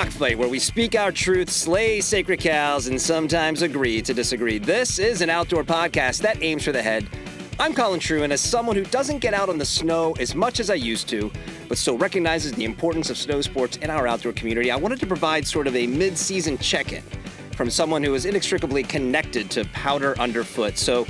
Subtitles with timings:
[0.00, 4.56] Rock Fight, where we speak our truth, slay sacred cows, and sometimes agree to disagree.
[4.56, 7.06] This is an outdoor podcast that aims for the head.
[7.58, 10.58] I'm Colin True, and as someone who doesn't get out on the snow as much
[10.58, 11.30] as I used to,
[11.68, 15.06] but still recognizes the importance of snow sports in our outdoor community, I wanted to
[15.06, 17.02] provide sort of a mid season check in
[17.54, 20.78] from someone who is inextricably connected to powder underfoot.
[20.78, 21.06] So,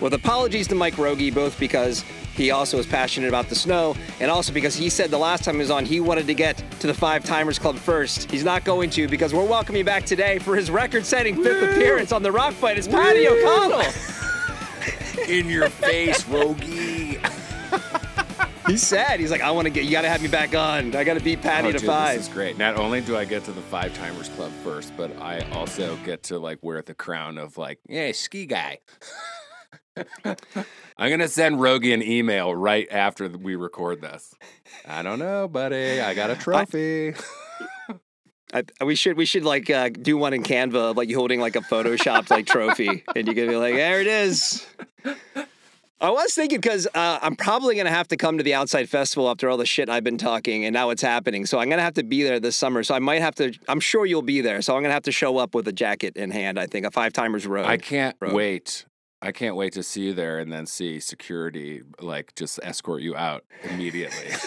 [0.00, 4.30] with apologies to Mike Rogie, both because he also is passionate about the snow, and
[4.30, 6.86] also because he said the last time he was on he wanted to get to
[6.86, 8.30] the Five Timers Club first.
[8.30, 12.22] He's not going to because we're welcoming back today for his record-setting fifth appearance on
[12.22, 12.78] the Rock Fight.
[12.78, 13.82] It's Paddy O'Connell.
[15.28, 17.18] In your face, Rogie.
[18.66, 19.84] he said he's like, I want to get.
[19.84, 20.94] You got to have me back on.
[20.96, 22.16] I got to beat Paddy Oh, to dude, five.
[22.16, 22.56] This is great.
[22.58, 26.22] Not only do I get to the Five Timers Club first, but I also get
[26.24, 28.78] to like wear the crown of like, yeah, ski guy.
[30.24, 34.34] I'm gonna send Rogie an email right after we record this.
[34.86, 36.00] I don't know, buddy.
[36.00, 37.14] I got a trophy.
[38.52, 41.40] I, we should we should like uh, do one in Canva of like you holding
[41.40, 44.66] like a photoshopped like trophy, and you can be like, there it is.
[46.02, 49.28] I was thinking because uh, I'm probably gonna have to come to the outside festival
[49.28, 51.46] after all the shit I've been talking, and now it's happening.
[51.46, 52.82] So I'm gonna have to be there this summer.
[52.82, 53.52] So I might have to.
[53.68, 54.62] I'm sure you'll be there.
[54.62, 56.58] So I'm gonna have to show up with a jacket in hand.
[56.58, 57.66] I think a five timers road.
[57.66, 58.32] I can't Rogue.
[58.32, 58.86] wait.
[59.22, 63.14] I can't wait to see you there and then see security like just escort you
[63.16, 64.30] out immediately.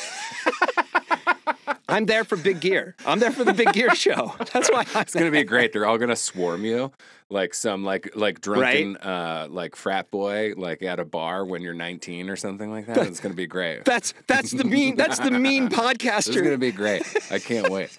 [1.87, 2.95] I'm there for big gear.
[3.05, 4.33] I'm there for the big gear show.
[4.53, 5.73] That's why I'm It's gonna be great.
[5.73, 6.91] They're all gonna swarm you
[7.29, 11.73] like some like like drunken uh like frat boy like at a bar when you're
[11.73, 12.97] 19 or something like that.
[13.05, 13.85] It's gonna be great.
[13.85, 14.95] That's that's the mean.
[14.95, 16.43] That's the mean podcaster.
[16.43, 17.03] gonna be great.
[17.29, 17.95] I can't wait.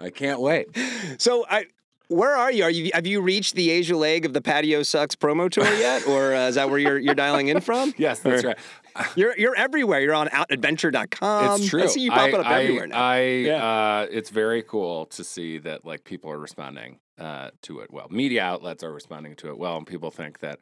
[0.00, 0.68] I can't wait.
[1.18, 1.66] So I.
[2.08, 2.64] Where are you?
[2.64, 5.64] Are you have you reached the Asia leg of the Paddy O Sucks promo tour
[5.78, 7.92] yet, or uh, is that where you're you're dialing in from?
[7.98, 8.58] Yes, that's Or- right.
[9.16, 10.00] You're you're everywhere.
[10.00, 11.60] You're on outadventure.com.
[11.60, 11.84] It's true.
[11.84, 13.00] I see you popping up I, everywhere now.
[13.00, 13.64] I, Yeah.
[13.64, 18.08] uh, it's very cool to see that like people are responding uh, to it well.
[18.10, 20.58] Media outlets are responding to it well, and people think that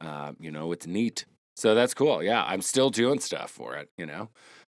[0.00, 1.24] uh, you know it's neat.
[1.56, 2.22] So that's cool.
[2.22, 3.88] Yeah, I'm still doing stuff for it.
[3.96, 4.28] You know.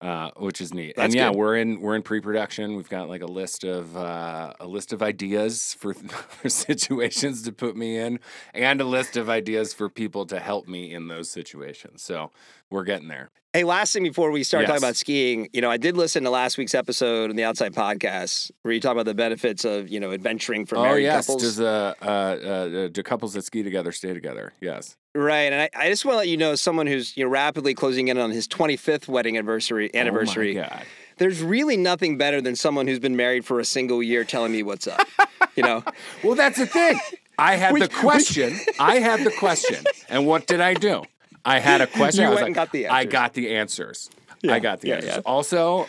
[0.03, 1.37] Uh, which is neat, and yeah, good.
[1.37, 2.75] we're in we're in pre-production.
[2.75, 7.53] We've got like a list of uh, a list of ideas for, for situations to
[7.53, 8.19] put me in,
[8.53, 12.03] and a list of ideas for people to help me in those situations.
[12.03, 12.31] So
[12.69, 13.29] we're getting there.
[13.53, 16.29] Hey, last thing before we start talking about skiing, you know, I did listen to
[16.29, 20.01] last week's episode on the Outside Podcast where you talk about the benefits of you
[20.01, 21.43] know adventuring for oh married yes, couples.
[21.43, 24.51] does uh, uh, uh, do couples that ski together stay together?
[24.59, 24.97] Yes.
[25.15, 27.29] Right, and I, I just want to let you know, as someone who's you know
[27.29, 29.93] rapidly closing in on his 25th wedding anniversary.
[29.93, 30.57] Anniversary.
[30.57, 30.85] Oh my God.
[31.17, 34.63] There's really nothing better than someone who's been married for a single year telling me
[34.63, 35.07] what's up.
[35.55, 35.83] you know,
[36.23, 36.99] Well, that's the thing.
[37.37, 38.57] I had the question.
[38.79, 41.03] I had the question, and what did I do?
[41.45, 42.23] I had a question.
[42.23, 43.11] You I went and got the I answers.
[43.11, 44.09] got the answers.
[44.41, 45.11] Yeah, I got the yeah, answers.
[45.15, 45.21] yeah.
[45.25, 45.87] Also,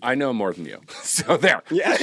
[0.00, 0.80] I know more than you.
[1.02, 1.62] So there.
[1.70, 1.96] yeah.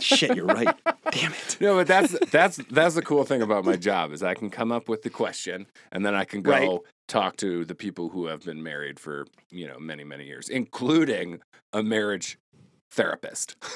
[0.00, 0.74] Shit, you're right.
[1.10, 1.56] Damn it.
[1.60, 4.70] No, but that's that's that's the cool thing about my job is I can come
[4.72, 6.78] up with the question and then I can go Right.
[7.08, 11.40] talk to the people who have been married for, you know, many, many years, including
[11.72, 12.38] a marriage
[12.90, 13.56] therapist.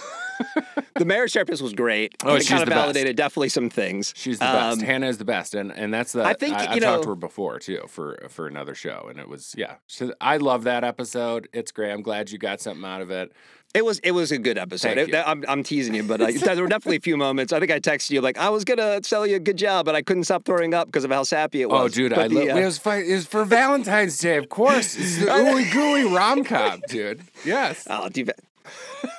[0.96, 2.14] The marriage therapist was great.
[2.24, 2.82] Oh, it she's kind of the best.
[2.82, 4.12] validated definitely some things.
[4.16, 4.80] She's the best.
[4.80, 6.22] Um, Hannah is the best, and and that's the.
[6.24, 9.06] I think, I, you have know- talked to her before too for for another show,
[9.08, 9.76] and it was yeah.
[9.86, 11.48] She, I love that episode.
[11.52, 11.92] It's great.
[11.92, 13.32] I'm glad you got something out of it.
[13.74, 14.98] It was it was a good episode.
[14.98, 17.52] It- I'm, I'm teasing you, but uh, there were definitely a few moments.
[17.54, 19.94] I think I texted you like I was gonna tell you a good job, but
[19.94, 21.80] I couldn't stop throwing up because of how sappy it was.
[21.80, 22.48] Oh, dude, But I the, love.
[22.56, 24.94] uh, it was it was for Valentine's Day, of course.
[24.96, 27.22] It's the ooey gooey rom com, dude.
[27.46, 28.26] Yes, oh, do you-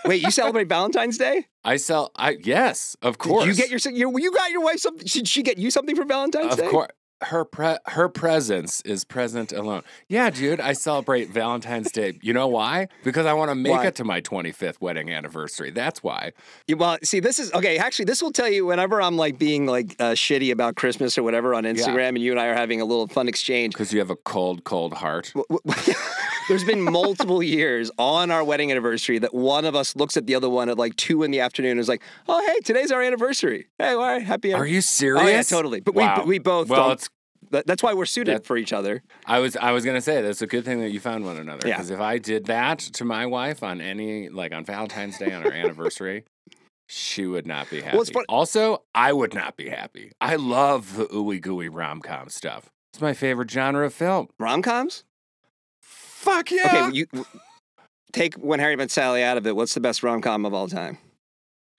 [0.05, 1.47] Wait, you celebrate Valentine's Day?
[1.65, 2.11] I sell.
[2.15, 3.45] I yes, of course.
[3.45, 5.05] Did you get your you, you got your wife something?
[5.07, 6.69] Should she get you something for Valentine's Of Day?
[6.69, 6.91] course.
[7.23, 9.83] Her pre- her presence is present alone.
[10.07, 12.19] Yeah, dude, I celebrate Valentine's Day.
[12.21, 12.87] You know why?
[13.03, 13.85] Because I want to make Why?
[13.87, 15.71] it to my 25th wedding anniversary.
[15.71, 16.33] That's why.
[16.67, 17.77] Yeah, Well, see, this is okay.
[17.77, 21.23] Actually, this will tell you whenever I'm like being like uh, shitty about Christmas or
[21.23, 23.73] whatever on Instagram, and you and I are having a little fun exchange.
[23.73, 25.33] Because you have a cold, cold heart.
[26.49, 30.35] There's been multiple years on our wedding anniversary that one of us looks at the
[30.35, 33.01] other one at like two in the afternoon and is like, "Oh, hey, today's our
[33.01, 33.67] anniversary.
[33.79, 35.23] Hey, all right, happy." Are you serious?
[35.23, 35.79] Oh yeah, totally.
[35.79, 36.23] But Wow.
[36.25, 37.09] we we both Well, don't- it's.
[37.51, 39.03] That- that's why we're suited That- for each other.
[39.25, 39.55] I was.
[39.57, 41.67] I was gonna say that's a good thing that you found one another.
[41.67, 41.75] Yeah.
[41.75, 45.45] Because if I did that to my wife on any like on Valentine's Day on
[45.45, 46.25] our anniversary.
[46.89, 47.97] She would not be happy.
[48.11, 50.11] fun- Also, I would not be happy.
[50.19, 52.69] I love the ooey gooey rom com stuff.
[52.93, 54.27] It's my favorite genre of film.
[54.37, 55.03] Rom coms.
[55.79, 56.67] Fuck yeah!
[56.67, 57.07] Okay, well, you
[58.11, 59.55] take When Harry Met Sally out of it.
[59.55, 60.97] What's the best rom com of all time?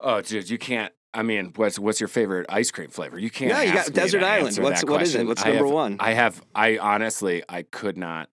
[0.00, 0.93] Oh, dude, you can't.
[1.14, 3.19] I mean, what's what's your favorite ice cream flavor?
[3.19, 3.50] You can't.
[3.50, 4.58] Yeah, you got Desert Island.
[4.58, 5.26] What's- what is it?
[5.26, 5.96] What's I number have- one?
[6.00, 6.43] I have.
[6.55, 8.28] I honestly, I could not.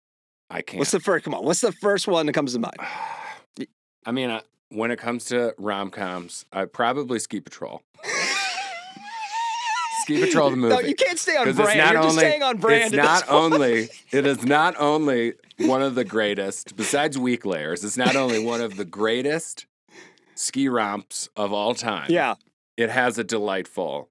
[0.49, 0.79] I can't.
[0.79, 1.25] What's the first?
[1.25, 2.77] Come on, what's the first one that comes to mind?
[4.05, 7.81] I mean, uh, when it comes to rom coms, I probably Ski Patrol.
[10.03, 10.73] Ski Patrol the movie.
[10.73, 11.77] No, you can't stay on brand.
[11.93, 12.93] You're just staying on brand.
[12.93, 17.97] It's not only it is not only one of the greatest, besides Weak Layers, it's
[17.97, 19.65] not only one of the greatest
[20.35, 22.07] ski romps of all time.
[22.09, 22.35] Yeah.
[22.79, 24.09] It has a delightful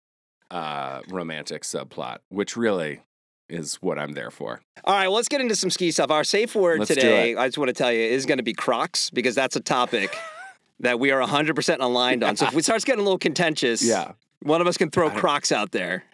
[0.51, 3.01] uh, romantic subplot, which really
[3.49, 4.61] is what I'm there for.
[4.85, 6.11] All right, well, let's get into some ski stuff.
[6.11, 7.35] Our safe word Let's today.
[7.35, 10.15] I just want to tell you, is going to be Crocs because that's a topic
[10.81, 12.37] that we are 100% aligned on.
[12.37, 14.13] So if we starts getting a little contentious, Yeah.
[14.43, 16.05] one of us can throw Crocs out there.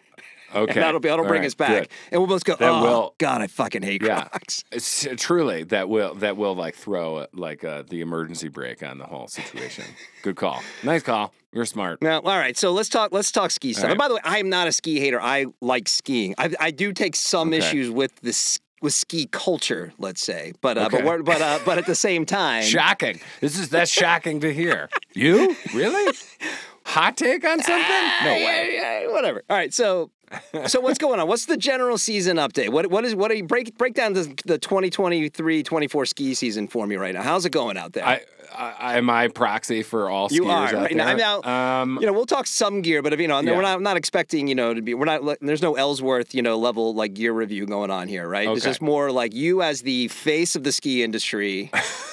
[0.54, 0.72] Okay.
[0.72, 1.68] And that'll be that'll All bring right, us back.
[1.68, 1.88] good.
[2.12, 4.24] And we'll both go, That oh, will- God, I fucking hate Yeah.
[4.24, 4.64] Crocs.
[4.72, 8.98] It's, truly, that will that will like throw uh, like uh, the emergency brake on
[8.98, 9.84] the whole situation.
[10.22, 10.62] Good call.
[10.82, 11.32] Nice call.
[11.52, 12.02] You're smart.
[12.02, 13.12] Now, all right, so let's talk.
[13.12, 13.84] Let's talk ski stuff.
[13.84, 13.90] right.
[13.92, 15.20] And by the way, I am not a ski hater.
[15.20, 16.34] I like skiing.
[16.36, 17.58] I, I do take some Okay.
[17.58, 21.04] issues with this with ski culture, let's say, but uh, but Okay.
[21.08, 23.20] we're, but uh, but at the same time, Shocking.
[23.40, 24.88] This is that's shocking to hear.
[25.14, 26.12] You really?
[26.86, 28.10] Hot take on something?
[28.24, 29.06] No way.
[29.08, 29.42] Whatever.
[29.48, 30.10] All right, so
[30.66, 31.28] so what's going on?
[31.28, 32.70] What's the general season update?
[32.70, 36.86] What what is what are you break break down the the 2023-24 ski season for
[36.86, 37.22] me right now?
[37.22, 38.04] How's it going out there?
[38.06, 38.20] I,
[38.56, 41.06] I am I proxy for all You skiers are, out right now.
[41.06, 41.16] there.
[41.16, 43.56] Now, um, you know, we'll talk some gear, but if you know, Yeah.
[43.56, 44.94] we're not not expecting you know to be.
[44.94, 45.38] We're not.
[45.40, 48.48] There's no Ellsworth you know level like gear review going on here, right?
[48.48, 51.70] It's just more like you as the face of the ski industry.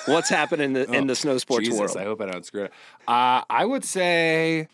[0.08, 1.98] what's happening in the in the snow sports Oh, Jesus, world?
[1.98, 2.74] I hope I don't screw it.
[3.08, 4.68] Uh, I would say,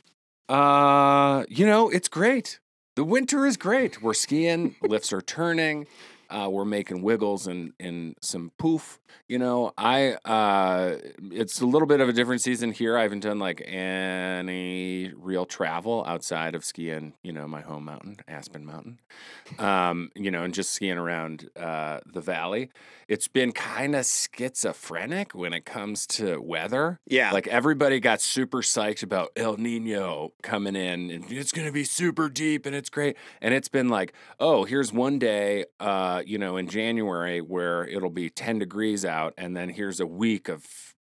[0.47, 2.59] uh, you know, it's great.
[2.97, 4.01] The winter is great.
[4.01, 5.85] We're skiing, lifts are turning.
[6.31, 8.99] Uh, we're making wiggles and, and some poof.
[9.27, 10.95] You know, I uh,
[11.31, 12.97] it's a little bit of a different season here.
[12.97, 17.13] I haven't done like any real travel outside of skiing.
[17.21, 18.97] You know, my home mountain, Aspen Mountain.
[19.59, 22.71] Um, you know, and just skiing around uh, the valley.
[23.07, 26.99] It's been kind of schizophrenic when it comes to weather.
[27.07, 27.31] Yeah.
[27.31, 31.85] Like everybody got super psyched about El Nino coming in and it's going to be
[31.85, 33.15] super deep and it's great.
[33.41, 38.09] And it's been like, oh, here's one day, uh, you know, in January where it'll
[38.09, 39.33] be 10 degrees out.
[39.37, 40.65] And then here's a week of,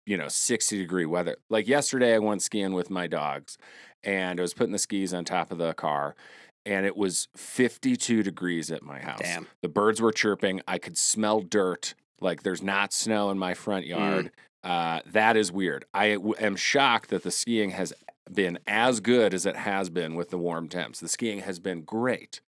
[0.05, 1.37] you know, 60 degree weather.
[1.49, 3.57] Like yesterday, I went skiing with my dogs
[4.03, 6.17] and I was putting the skis on top of the car.
[6.67, 9.21] And it was 52 degrees at my house.
[9.23, 9.47] Damn.
[9.63, 10.61] The birds were chirping.
[10.69, 11.95] I could smell dirt.
[12.21, 14.31] Like there's not snow in my front yard.
[14.65, 15.85] Uh, that is weird.
[15.95, 17.93] I w- am shocked that the skiing has
[18.31, 21.01] been as good as it has been with the warm temps.
[21.01, 22.41] The skiing has been great.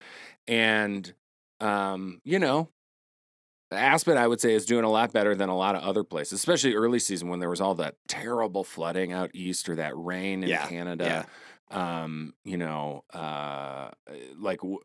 [0.47, 1.13] And,
[1.61, 2.67] um, you know,
[3.71, 6.33] Aspen, I would say, is doing a lot better than a lot of other places,
[6.33, 10.43] especially early season when there was all that terrible flooding out east or that rain
[10.43, 11.25] in Yeah, Canada.
[11.71, 13.89] Um, you know, uh,
[14.39, 14.79] like w-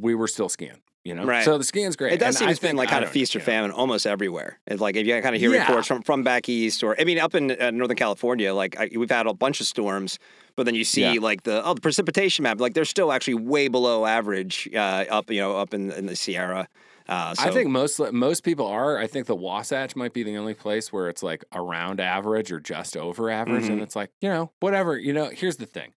[0.00, 1.24] we were still skiing, you know?
[1.24, 1.44] Right.
[1.44, 2.12] So the skiing's great.
[2.12, 3.70] It does And seem I it's been like kind of feast or you know, famine
[3.72, 4.60] almost everywhere.
[4.66, 5.66] It's like if you kind of hear Yeah.
[5.66, 8.90] reports from, from back east or I mean up in uh, Northern California, like I,
[8.96, 10.18] we've had a bunch of storms,
[10.56, 11.20] but then you see Yeah.
[11.20, 15.30] like the oh the precipitation map, like they're still actually way below average uh, up
[15.30, 16.68] you know up in, in the Sierra.
[17.08, 18.96] Uh, so, I think most most people are.
[18.96, 22.60] I think the Wasatch might be the only place where it's like around average or
[22.60, 23.72] just over average, Mm-hmm.
[23.72, 24.96] and it's like you know whatever.
[24.96, 25.92] You know, here's the thing.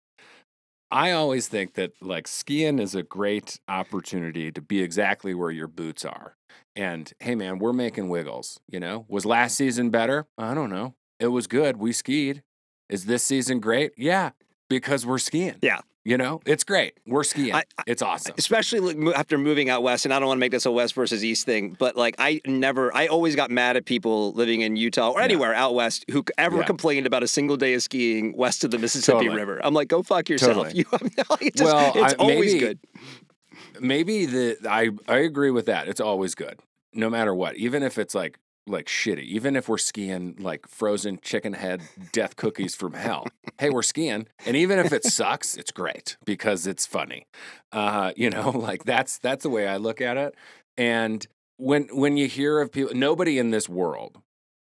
[0.90, 5.68] I always think that like skiing is a great opportunity to be exactly where your
[5.68, 6.37] boots are.
[6.75, 8.61] And hey, man, we're making wiggles.
[8.68, 10.26] You know, was last season better?
[10.37, 10.94] I don't know.
[11.20, 11.76] It was good.
[11.76, 12.42] We skied.
[12.88, 13.92] Is this season great?
[13.97, 14.30] Yeah,
[14.70, 15.56] because we're skiing.
[15.60, 15.80] Yeah.
[16.02, 16.94] You know, it's great.
[17.06, 17.54] We're skiing.
[17.54, 18.34] I- I- it's awesome.
[18.38, 21.22] especially after moving out west, and I don't want to make this a west versus
[21.22, 25.10] east thing, but like I never, I always got mad at people living in Utah
[25.10, 26.62] or anywhere out west who ever Yeah.
[26.64, 29.36] complained about a single day of skiing west of the Mississippi Totally.
[29.36, 29.60] River.
[29.62, 30.54] I'm like, go fuck yourself.
[30.68, 30.72] Totally.
[30.78, 30.86] You,
[31.42, 32.78] it just, Well, it's I- always maybe- good.
[33.78, 35.86] maybe the I I agree with that.
[35.86, 36.60] It's always good,
[36.94, 37.56] no matter what.
[37.56, 39.25] Even if it's like like shitty.
[39.25, 43.26] Even if we're skiing like frozen chicken head death cookies from hell.
[43.59, 47.26] hey, we're skiing, and even if it sucks, it's great because it's funny.
[47.73, 50.35] Uh, you know, like that's that's the way I look at it.
[50.76, 51.26] And
[51.57, 54.21] when when you hear of people, nobody in this world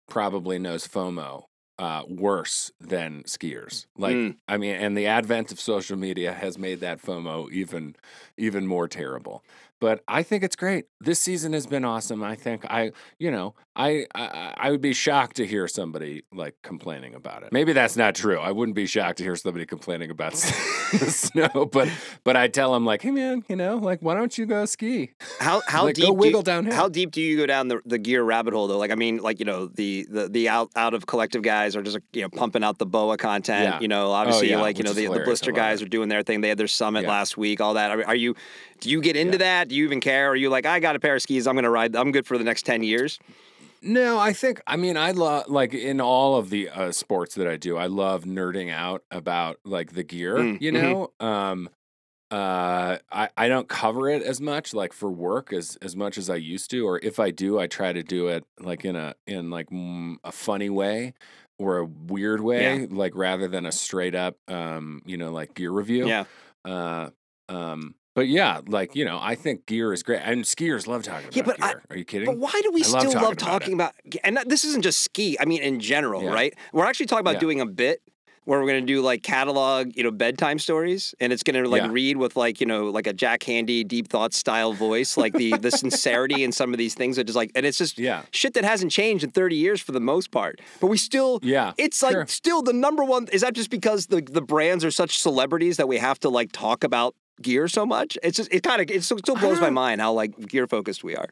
[0.08, 1.44] probably knows FOMO
[1.78, 3.84] uh, worse than skiers.
[3.98, 4.36] Like, Mm.
[4.48, 7.96] I mean, and the advent of social media has made that FOMO even
[8.38, 9.44] even more terrible.
[9.80, 10.86] But I think it's great.
[11.00, 12.22] This season has been awesome.
[12.22, 16.54] I think I, you know, I, I I would be shocked to hear somebody like
[16.62, 17.52] complaining about it.
[17.52, 18.38] Maybe that's not true.
[18.38, 20.32] I wouldn't be shocked to hear somebody complaining about
[20.92, 21.66] the snow.
[21.70, 21.90] But
[22.24, 25.10] but I tell them like, hey man, you know, like why don't you go ski?
[25.40, 26.74] How how Like, deep go do you, downhill.
[26.74, 28.78] How deep do you go down the, the gear rabbit hole though?
[28.78, 31.82] Like I mean, like you know the the, the out out of collective guys are
[31.82, 33.64] just you know pumping out the boa content.
[33.74, 33.80] Yeah.
[33.80, 35.84] You know, oh, obviously yeah, like you know the, the blister guys it.
[35.84, 36.40] are doing their thing.
[36.40, 37.10] They had their summit Yeah.
[37.10, 37.60] last week.
[37.60, 37.90] All that.
[37.90, 38.34] Are, are you?
[38.80, 39.65] Do you get into that?
[39.68, 40.30] Do you even care?
[40.30, 41.46] Are you like I got a pair of skis?
[41.46, 41.94] I'm gonna ride.
[41.96, 43.18] I'm good for the next ten years.
[43.82, 47.46] No, I think I mean I love like in all of the uh, sports that
[47.46, 50.36] I do, I love nerding out about like the gear.
[50.36, 50.82] Mm, you mhm.
[51.20, 51.68] know, um,
[52.30, 56.28] uh, I I don't cover it as much like for work as as much as
[56.28, 59.14] I used to, or if I do, I try to do it like in a
[59.26, 61.14] in like mm, a funny way
[61.58, 65.70] or a weird way, like rather than a straight up um you know like gear
[65.70, 66.08] review.
[66.08, 66.24] Yeah.
[66.64, 67.10] Uh,
[67.48, 71.26] um, but yeah, like you know, I think gear is great, and skiers love talking
[71.28, 72.26] about Yeah, but I- Are you kidding?
[72.26, 73.92] But why do we I love still talking love about talking about,
[74.24, 75.36] and that, this isn't just ski.
[75.38, 76.30] I mean, in general, Yeah.
[76.32, 76.54] right?
[76.72, 77.40] We're actually talking about Yeah.
[77.40, 78.02] doing a bit
[78.44, 81.68] where we're going to do like catalog, you know, bedtime stories, and it's going to
[81.68, 81.88] like Yeah.
[81.90, 85.56] read with like you know like a Jack Handey deep thought style voice, like the
[85.58, 88.22] the sincerity in some of these things are just like, and it's just Yeah.
[88.30, 90.60] shit that hasn't changed in thirty years for the most part.
[90.80, 92.26] But we still, Yeah, it's like sure.
[92.28, 93.26] still the number one.
[93.32, 96.52] Is that just because the the brands are such celebrities that we have to like
[96.52, 97.14] talk about?
[97.40, 100.12] Gear so much, it's just it kind of it still still blows my mind how
[100.12, 101.28] like gear focused we are.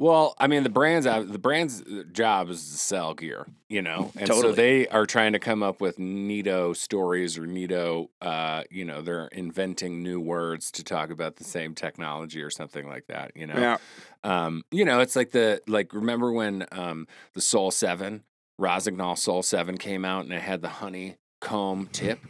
[0.00, 4.28] Well, I mean, the brands the brands' job is to sell gear, you know, and
[4.28, 9.02] so they are trying to come up with neato stories or neato, uh, you know,
[9.02, 13.48] they're inventing new words to talk about the same technology or something like that, you
[13.48, 13.58] know.
[13.58, 13.76] Yeah.
[14.22, 18.22] Um, you know, it's like the like remember when um the Soul Seven,
[18.56, 22.20] Rossignol Soul Seven came out and it had the honeycomb tip,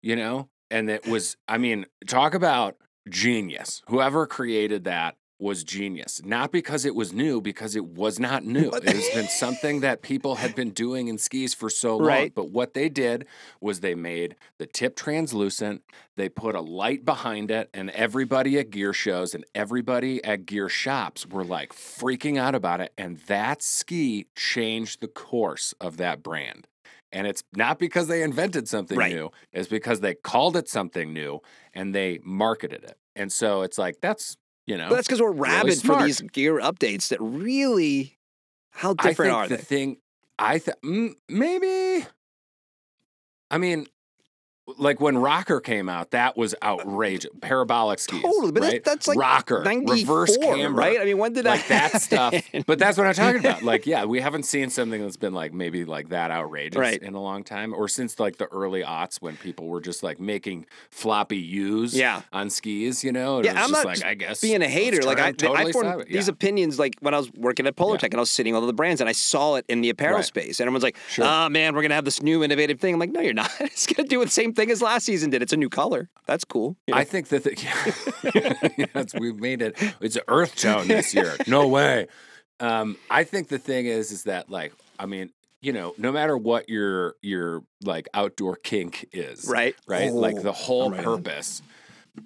[0.00, 0.48] you know?
[0.72, 2.76] And it was, I mean, talk about
[3.08, 3.82] genius.
[3.88, 6.22] Whoever created that was genius.
[6.24, 8.70] Not because it was new, because it was not new.
[8.70, 12.06] It has been something that people had been doing in skis for so long.
[12.06, 12.34] Right.
[12.34, 13.26] But what they did
[13.60, 15.82] was they made the tip translucent,
[16.16, 20.68] they put a light behind it, and everybody at gear shows and everybody at gear
[20.68, 22.92] shops were like freaking out about it.
[22.96, 26.68] And that ski changed the course of that brand.
[27.12, 29.12] And it's not because they invented something Right.
[29.12, 31.40] new, it's because they called it something new
[31.74, 32.96] and they marketed it.
[33.14, 36.58] And so it's like, that's, you know, But that's because we're rabid for these gear
[36.58, 38.18] updates that really,
[38.70, 39.62] how I different think are the they?
[39.62, 39.96] thing,
[40.38, 42.06] I think, mm, maybe,
[43.50, 43.86] I mean,
[44.78, 47.30] like when Rocker came out, that was outrageous.
[47.40, 48.84] Parabolic skis, Totally, but that's- right?
[48.84, 51.00] that's like Rocker, 94, reverse camber, right?
[51.00, 52.34] I mean, when did like that that stuff.
[52.66, 53.62] But that's what I'm talking about.
[53.72, 57.00] Like, yeah, we haven't seen something that's been like maybe like that outrageous Right.
[57.02, 60.18] in a long time, or since like the early aughts when people were just like
[60.20, 62.22] making floppy U's Yeah.
[62.32, 63.36] on skis, you know?
[63.36, 65.02] And Yeah, was I'm just not like I guess being a hater.
[65.02, 66.08] Like I, totally I formed savage.
[66.08, 67.98] these opinions like when I was working at Polar Yeah.
[67.98, 70.16] Tech and I was sitting all the brands and I saw it in the apparel
[70.16, 70.24] Right.
[70.24, 71.24] space and everyone's like, Sure.
[71.26, 73.50] "Ah, man, we're gonna have this new innovative thing." I'm like, "No, you're not.
[73.60, 75.42] it's gonna do the same thing as last season did.
[75.42, 76.08] It's a new color.
[76.26, 77.00] That's cool." You know?
[77.00, 77.54] I think that the,
[78.94, 79.76] yes, we've made it.
[80.00, 81.36] It's an earth tone this year.
[81.46, 82.06] No way.
[82.60, 86.36] Um, I think the thing is, is that like, I mean, you know, no matter
[86.36, 91.22] what your your like outdoor kink is, right, right, like Oh, the whole right on.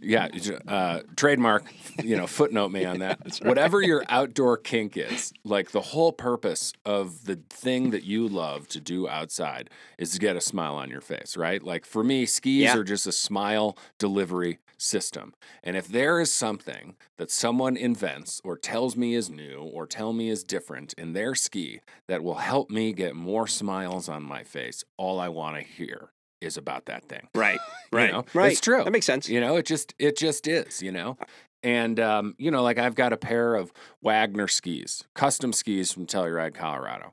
[0.00, 0.28] Yeah,
[0.66, 1.64] uh, trademark.
[2.02, 3.38] You know, footnote me on that.
[3.42, 8.68] Whatever your outdoor kink is, like the whole purpose of the thing that you love
[8.68, 11.62] to do outside is to get a smile on your face, right?
[11.62, 12.76] Like for me, skis Yeah.
[12.76, 15.32] are just a smile delivery system.
[15.62, 20.12] And if there is something that someone invents or tells me is new or tell
[20.12, 24.42] me is different in their ski that will help me get more smiles on my
[24.42, 27.28] face, all I want to hear is about that thing.
[27.34, 27.58] Right,
[27.92, 28.52] You right, know, right.
[28.52, 28.82] It's true.
[28.84, 29.28] That makes sense.
[29.28, 31.16] You know, it just it just is, you know.
[31.62, 36.06] And um, you know, like I've got a pair of Wagner skis, custom skis from
[36.06, 37.12] Telluride, Colorado.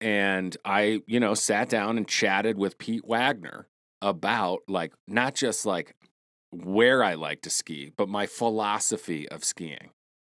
[0.00, 3.66] And I, you know, sat down and chatted with Pete Wagner
[4.00, 5.94] about like not just like
[6.50, 9.90] where I like to ski, but my philosophy of skiing.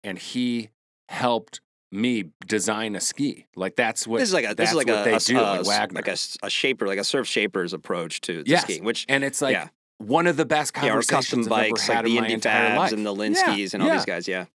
[0.03, 0.69] And he
[1.09, 3.45] helped me design a ski.
[3.55, 5.39] Like that's what this is like a this is like what a, they a- do
[5.39, 5.95] a- Wagner.
[6.01, 8.63] like a shaper, like a surf shaper's approach to, to Yes.
[8.63, 9.67] skiing, which and it's like yeah.
[9.97, 12.21] one of the best yeah, conversations custom I've ever bikes, had like the in my
[12.27, 12.91] Indy entire life.
[12.93, 13.95] And the Lin Yeah, and all yeah.
[13.97, 14.27] these guys.
[14.27, 14.45] Yeah,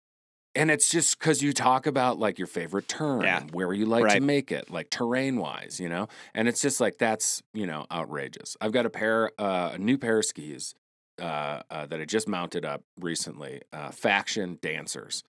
[0.54, 3.42] And it's just because you talk about like your favorite turn, Yeah.
[3.52, 6.08] where you like to make it, like terrain wise, you know?
[6.34, 8.56] And it's just like, that's, you know, outrageous.
[8.62, 10.74] I've got a pair, uh, a new pair of skis
[11.20, 15.22] uh, uh, that I just mounted up recently, uh, Faction Dancers.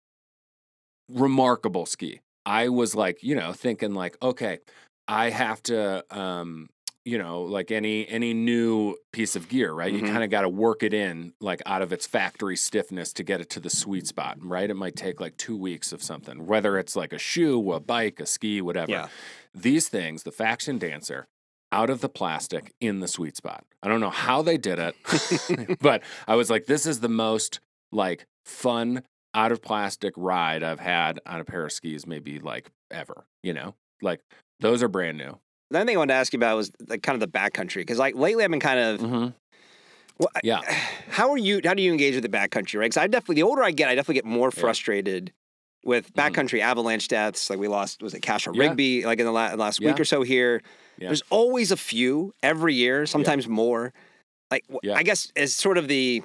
[1.10, 2.22] Remarkable ski.
[2.46, 4.60] I was like, you know, thinking like, okay,
[5.08, 6.70] I have to, um,
[7.06, 9.94] you know, like any any new piece of gear, right?
[9.94, 10.02] Mhm.
[10.02, 13.24] You kind of got to work it in like out of its factory stiffness to
[13.24, 14.70] get it to the sweet spot, right?
[14.70, 18.20] It might take like 2 weeks of something, whether it's like a shoe, a bike,
[18.20, 18.92] a ski, whatever.
[18.92, 19.08] Yeah.
[19.56, 21.28] These things, the Faction Dancer,
[21.72, 23.66] out of the plastic in the sweet spot.
[23.82, 27.62] I don't know how they did it, but I was like this is the most
[27.92, 29.04] like fun
[29.38, 33.54] out of plastic ride I've had on a pair of skis maybe like ever, you
[33.54, 33.76] know?
[34.02, 34.20] Like
[34.60, 35.38] those are brand new.
[35.70, 37.78] the other thing I wanted to ask you about was like kind of the backcountry
[37.78, 39.28] because like lately I've been kind of Mm-hmm.
[40.20, 40.62] Well, I- Yeah.
[41.10, 41.62] How are you?
[41.64, 42.80] How do you engage with the backcountry?
[42.80, 42.86] Right?
[42.86, 44.60] Because I definitely, the older I get, I definitely get more Yeah.
[44.62, 45.32] frustrated
[45.86, 46.32] with Mhm.
[46.34, 47.50] backcountry avalanche deaths.
[47.52, 48.70] Like we lost, was it Kasha Yeah.
[48.70, 49.06] Rigby?
[49.06, 50.62] Like in the la- last week or so here.
[50.98, 51.10] Yeah.
[51.10, 53.94] There's always a few every year, sometimes more.
[54.50, 54.96] Like Yeah.
[54.96, 56.24] I guess as sort of the,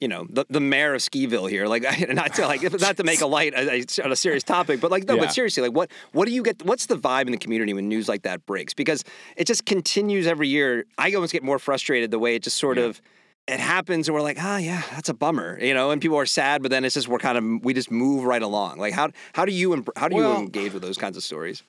[0.00, 1.66] you know, the, the mayor of Skiville here.
[1.66, 5.04] Like not to like not to make a light on a serious topic, but like
[5.04, 5.20] no, Yeah.
[5.22, 6.62] but seriously, like what what do you get?
[6.64, 8.74] What's the vibe in the community when news like that breaks?
[8.74, 9.04] Because
[9.36, 10.84] it just continues every year.
[10.98, 12.84] I almost get more frustrated the way it just sort Yeah.
[12.84, 13.00] of
[13.48, 16.26] it happens and we're like, ah, yeah, that's a bummer, you know, and people are
[16.26, 18.78] sad, but then it's just we're kind of we just move right along.
[18.78, 21.62] Like how how do you how do you Well- engage with those kinds of stories?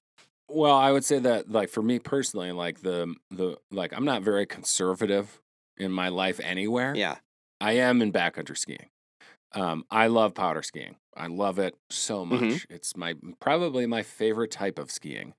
[0.50, 4.22] Well, I would say that like for me personally, like the the like I'm not
[4.24, 5.41] very conservative
[5.77, 6.93] in my life anywhere.
[6.96, 7.15] Yeah,
[7.59, 8.89] I am in backcountry skiing.
[9.53, 10.95] Um, I love powder skiing.
[11.15, 12.39] I love it so much.
[12.41, 12.65] Mhm.
[12.69, 15.33] It's my probably my favorite type of skiing.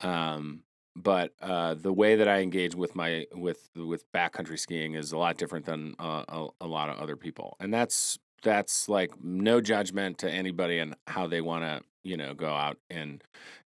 [0.00, 0.62] Um,
[0.96, 5.18] but uh, the way that I engage with my with with backcountry skiing is a
[5.18, 9.60] lot different than uh, a, a lot of other people, and that's that's like no
[9.60, 13.22] judgment to anybody and how they want to you know go out and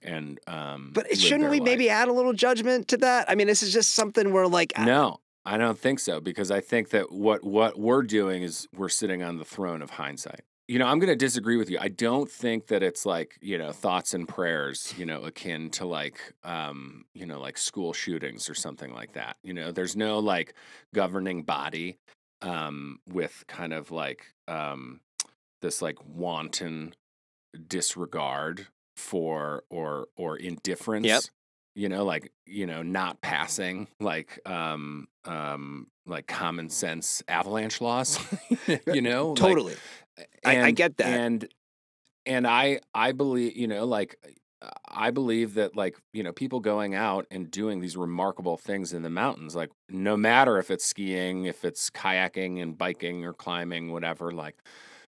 [0.01, 0.91] and um.
[0.93, 1.65] but shouldn't we life.
[1.65, 3.29] maybe add a little judgment to that?
[3.29, 6.61] I mean, this is just something where like No, I don't think so because I
[6.61, 10.41] think that what what we're doing is we're sitting on the throne of hindsight.
[10.67, 11.79] You know, I'm going to disagree with you.
[11.81, 15.87] I don't think that it's like, you know, thoughts and prayers, you know, akin to
[15.87, 19.37] like um, you know, like school shootings or something like that.
[19.43, 20.53] You know, there's no like
[20.93, 21.97] governing body
[22.41, 25.01] um with kind of like um
[25.63, 26.93] this like wanton
[27.67, 31.31] disregard for or or indifference
[31.79, 38.19] you know like you know not passing like um um like common sense avalanche laws
[38.93, 39.75] you know like, totally.
[40.43, 41.07] I, I get that.
[41.07, 41.47] and
[42.25, 44.17] and i i believe you know like
[44.61, 48.91] uh, i believe that like you know people going out and doing these remarkable things
[48.91, 53.31] in the mountains like no matter if it's skiing if it's kayaking and biking or
[53.31, 54.55] climbing whatever like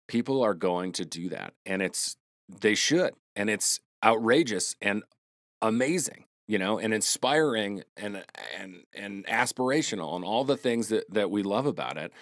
[0.06, 2.16] people are going to do that and it's
[2.60, 5.02] they should and it's outrageous and
[5.60, 8.24] amazing you know and inspiring and
[8.58, 12.12] and and aspirational and all the things that that we love about it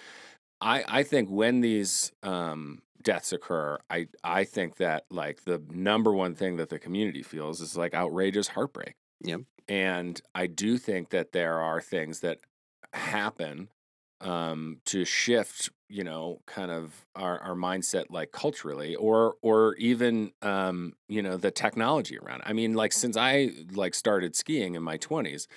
[0.61, 6.13] i i think when these um deaths occur i i think that like the number
[6.13, 9.41] one thing that the community feels is like outrageous heartbreak Yep.
[9.67, 12.37] and i do think that there are things that
[12.93, 13.69] happen
[14.21, 20.31] um to shift you know kind of our, our mindset like culturally or or even
[20.41, 22.45] um you know the technology around it.
[22.45, 25.47] i mean like since i like started skiing in my 20s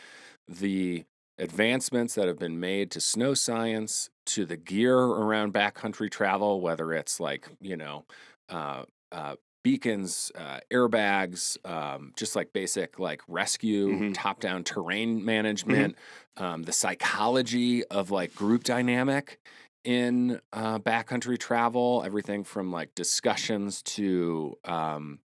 [0.48, 1.04] the
[1.38, 6.92] advancements that have been made to snow science to the gear around backcountry travel whether
[6.92, 8.04] it's like you know
[8.48, 14.12] uh, uh, beacons uh, airbags um, just like basic like rescue Mhm.
[14.12, 15.96] top down terrain management
[16.36, 19.38] um, the psychology of like group dynamic
[19.84, 25.18] in uh, backcountry travel, everything from like discussions to um,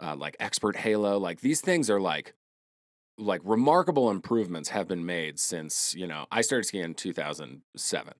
[0.00, 1.18] uh, like expert halo.
[1.18, 2.34] Like these things are like
[3.18, 8.14] like remarkable improvements have been made since you know I started skiing in 2007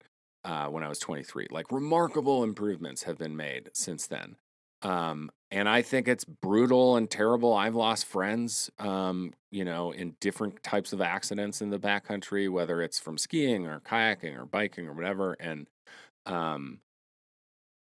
[0.45, 1.49] uh, when I was 23.
[1.51, 4.37] Like remarkable improvements have been made since then.
[4.83, 7.53] Um, and I think it's brutal and terrible.
[7.53, 12.81] I've lost friends, um, you know, in different types of accidents in the backcountry, whether
[12.81, 15.35] it's from skiing or kayaking or biking or whatever.
[15.35, 15.69] And
[16.25, 16.81] um,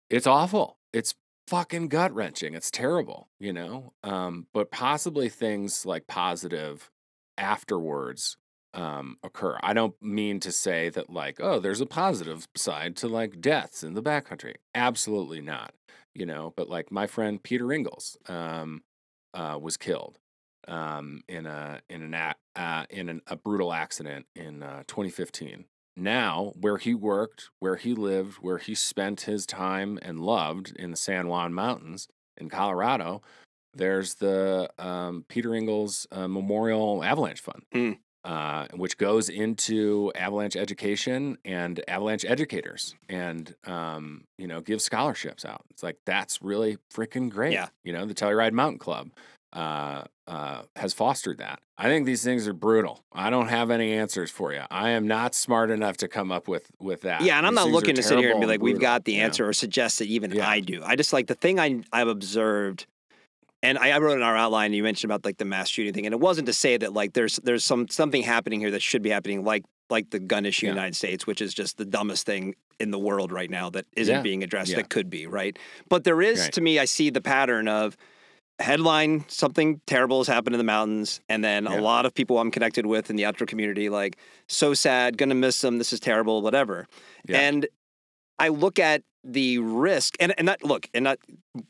[0.08, 0.78] it's awful.
[0.92, 1.16] It's
[1.48, 2.54] fucking gut wrenching.
[2.54, 3.92] It's terrible, you know.
[4.04, 6.92] Um, but possibly things like positive
[7.36, 8.36] afterwards
[8.72, 9.58] um, occur.
[9.64, 13.82] I don't mean to say that like, oh, there's a positive side to like deaths
[13.82, 14.54] in the backcountry.
[14.76, 15.74] Absolutely not,
[16.18, 16.52] you know.
[16.56, 18.82] But like my friend Peter Ingalls um,
[19.34, 20.18] uh, was killed
[20.66, 25.64] um, in a in an uh, in an, a brutal accident in uh, 2015.
[25.96, 30.92] Now, where he worked, where he lived, where he spent his time and loved in
[30.92, 33.20] the San Juan Mountains in Colorado,
[33.74, 37.92] there's the um, Peter Ingalls uh, Memorial Avalanche Fund, Hmm.
[38.28, 45.46] Uh, which goes into avalanche education and avalanche educators, and um, you know gives scholarships
[45.46, 45.62] out.
[45.70, 47.54] It's like that's really freaking great.
[47.54, 47.68] Yeah.
[47.84, 49.10] you know the Telluride Mountain Club
[49.54, 51.60] uh, uh, has fostered that.
[51.78, 53.02] I think these things are brutal.
[53.12, 54.62] I don't have any answers for you.
[54.70, 57.22] I am not smart enough to come up with with that.
[57.22, 59.20] Yeah, and I'm These not looking to sit here and be like, we've got the
[59.20, 60.46] answer or suggest that even Yeah.
[60.46, 60.82] I do.
[60.84, 62.86] I just like the thing I I've observed,
[63.62, 64.72] and I, I wrote in our outline.
[64.72, 67.12] You mentioned about like the mass shooting thing, and it wasn't to say that like
[67.14, 70.66] there's there's some something happening here that should be happening, like like the gun issue
[70.66, 73.70] in the United States, which is just the dumbest thing in the world right now
[73.70, 74.22] that isn't Yeah.
[74.22, 74.76] being addressed Yeah.
[74.76, 75.58] that could be right.
[75.88, 76.52] But there is Right.
[76.52, 77.96] to me, I see the pattern of
[78.60, 81.78] headline something terrible has happened in the mountains and then Yeah.
[81.78, 84.16] a lot of people i'm connected with in the outdoor community like
[84.48, 86.88] so sad gonna miss them this is terrible whatever
[87.28, 87.38] Yeah.
[87.38, 87.68] and
[88.38, 91.18] I look at the risk and and not look and not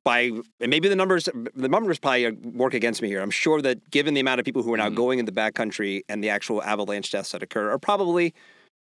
[0.04, 3.20] by and maybe the numbers the numbers probably uh, work against me here.
[3.20, 4.94] I'm sure that given the amount of people who are now Mhm.
[4.94, 8.34] going in the backcountry and the actual avalanche deaths that occur are probably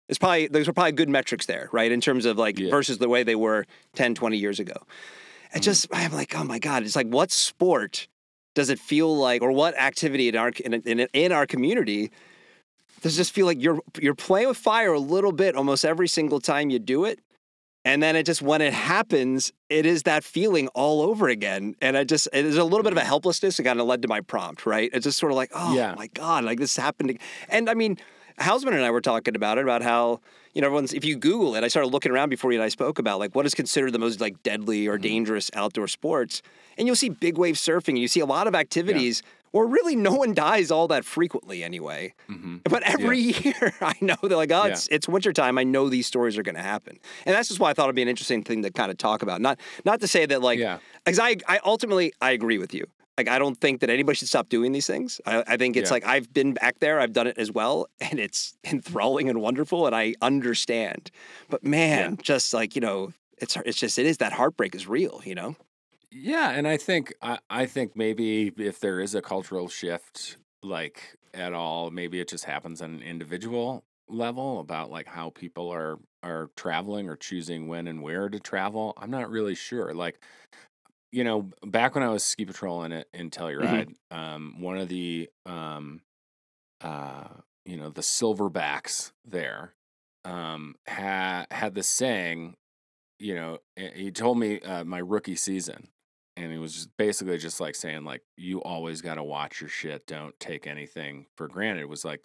[0.08, 1.90] it's probably those are probably good metrics there, right?
[1.90, 2.70] In terms of like Yeah.
[2.70, 4.74] versus the way they were 10, 20 years ago.
[5.54, 5.62] It Mhm.
[5.62, 6.82] just I'm like, oh my god!
[6.84, 8.06] It's like what sport
[8.54, 12.10] does it feel like, or what activity in our in, in, in our community
[13.02, 16.06] does it just feel like you're you're playing with fire a little bit almost every
[16.08, 17.18] single time you do it,
[17.84, 21.96] and then it just when it happens, it is that feeling all over again, and
[21.96, 23.08] I just there's a little bit of a mm-hmm.
[23.08, 24.90] helplessness that kind of led to my prompt, right?
[24.92, 25.94] It's just sort of like, oh Yeah.
[25.96, 27.18] my god, like this happened,
[27.48, 27.98] and I mean.
[28.38, 30.20] Housman and I were talking about it, about how,
[30.54, 32.70] you know, everyone's, if you Google it, I started looking around before you and I
[32.70, 35.02] spoke about like what is considered the most like deadly or mm-hmm.
[35.02, 36.40] dangerous outdoor sports.
[36.78, 39.94] And you'll see big wave surfing and you see a lot of activities where really
[39.96, 42.14] no one dies all that frequently anyway.
[42.26, 44.72] hmm But every year I know they're like, oh, Yeah.
[44.72, 45.56] it's it's wintertime.
[45.58, 46.98] I know these stories are gonna happen.
[47.24, 49.22] And that's just why I thought it'd be an interesting thing to kind of talk
[49.22, 49.40] about.
[49.40, 50.78] Not not to say that like Yeah.
[51.04, 52.84] because I, I ultimately I agree with you.
[53.18, 55.20] Like I don't think that anybody should stop doing these things.
[55.26, 55.94] I, I think it's Yeah.
[55.94, 59.86] like I've been back there, I've done it as well, and it's enthralling and wonderful,
[59.86, 61.10] and I understand.
[61.50, 65.20] But man, just like you know, it's it's just it is that heartbreak is real,
[65.24, 65.56] you know.
[66.14, 71.16] Yeah, and I think I, I think maybe if there is a cultural shift, like
[71.32, 75.98] at all, maybe it just happens on an individual level about like how people are
[76.22, 78.92] are traveling or choosing when and where to travel.
[78.98, 79.94] I'm not really sure.
[79.94, 80.22] Like,
[81.12, 85.30] you know, back when I was ski patrolling it in Telluride, um, one of the
[85.46, 86.02] um,
[86.82, 87.28] uh,
[87.64, 89.74] you know, the silverbacks there
[90.24, 92.54] um had had the saying
[93.18, 95.88] you know, he told me uh, my rookie season,
[96.42, 99.68] and he was just basically just like saying like you always got to watch your
[99.70, 100.06] shit.
[100.06, 101.82] Don't take anything for granted.
[101.82, 102.20] It was like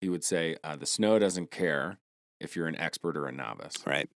[0.00, 1.98] he would say uh, the snow doesn't care
[2.40, 4.08] if you're an expert or a novice, Right.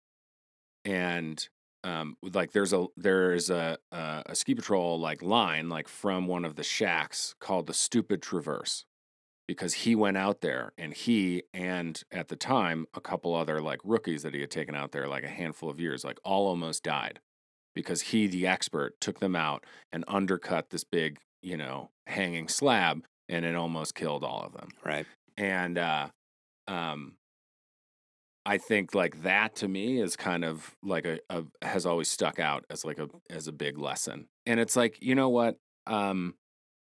[0.84, 1.48] and
[1.84, 6.44] um, like there's a there's a, a a ski patrol like line like from one
[6.44, 8.84] of the shacks called the Stupid Traverse
[9.46, 13.78] because he went out there and he and at the time a couple other like
[13.84, 16.82] rookies that he had taken out there like a handful of years like all almost
[16.82, 17.20] died
[17.76, 19.62] because he the expert took them out
[19.92, 24.70] and undercut this big you know hanging slab and it almost killed all of them.
[24.84, 25.06] Right.
[25.36, 26.08] and uh
[26.66, 27.16] um
[28.44, 32.40] i think like that to me is kind of like a, a has always stuck
[32.40, 34.26] out as like a as a big lesson.
[34.46, 35.56] And it's like you know what?
[35.86, 36.34] Um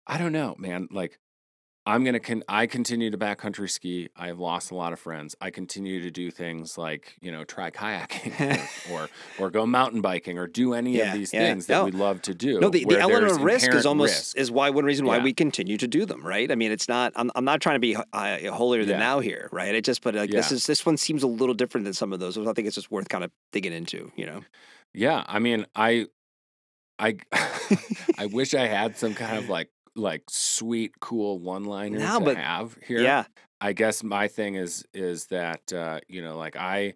[0.08, 1.20] i don't know man like
[1.90, 5.36] i'm gonna con- i continue to backcountry ski i have lost a lot of friends
[5.42, 8.34] i continue to do things like you know try kayaking
[8.92, 11.40] or, or or go mountain biking or do any Yeah, of these yeah.
[11.54, 11.86] things that No.
[11.86, 14.38] we love to do No, the, the element of risk is almost risk.
[14.38, 15.24] is why one reason why Yeah.
[15.24, 16.52] we continue to do them, right?
[16.52, 17.14] I mean, it's not.
[17.16, 19.74] I'm, I'm not trying to be uh, holier than now here, right?
[19.74, 22.20] It just, but like this is this one seems a little different than some of
[22.20, 22.38] those.
[22.38, 24.42] I think it's just worth kind of digging into, you know.
[24.94, 26.08] Yeah, I mean, I,
[26.98, 27.18] I,
[28.18, 32.26] I wish I had some kind of like like sweet, cool one liner No, to
[32.26, 33.02] but- have here.
[33.02, 33.26] Yeah,
[33.62, 36.94] I guess my thing is is that uh, you know, like I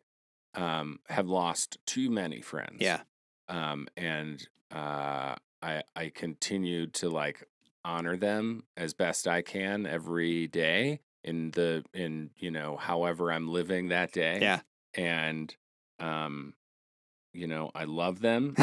[0.55, 2.77] um, have lost too many friends.
[2.79, 3.01] yeah,
[3.49, 7.43] Um, and uh, I I continue to like
[7.85, 13.47] honor them as best I can every day in the in you know however I'm
[13.49, 14.39] living that day.
[14.41, 14.61] yeah.
[14.95, 15.53] And
[15.99, 16.53] um,
[17.33, 18.55] you know, I love them.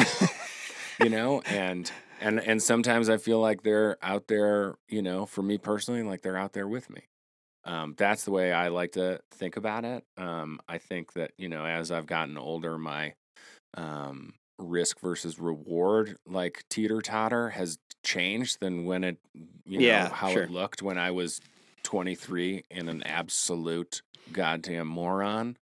[1.03, 5.43] you know, and and and sometimes I feel like they're out there, you know, for
[5.43, 7.03] me personally, like they're out there with me.
[7.65, 10.03] Um, that's the way I like to think about it.
[10.17, 13.13] Um, I think that you know, as I've gotten older, my
[13.75, 19.17] um, risk versus reward, like teeter totter, has changed than when it,
[19.65, 20.43] you know, Yeah, how sure.
[20.43, 21.41] it looked when I was
[21.83, 25.57] 23 and an absolute goddamn moron.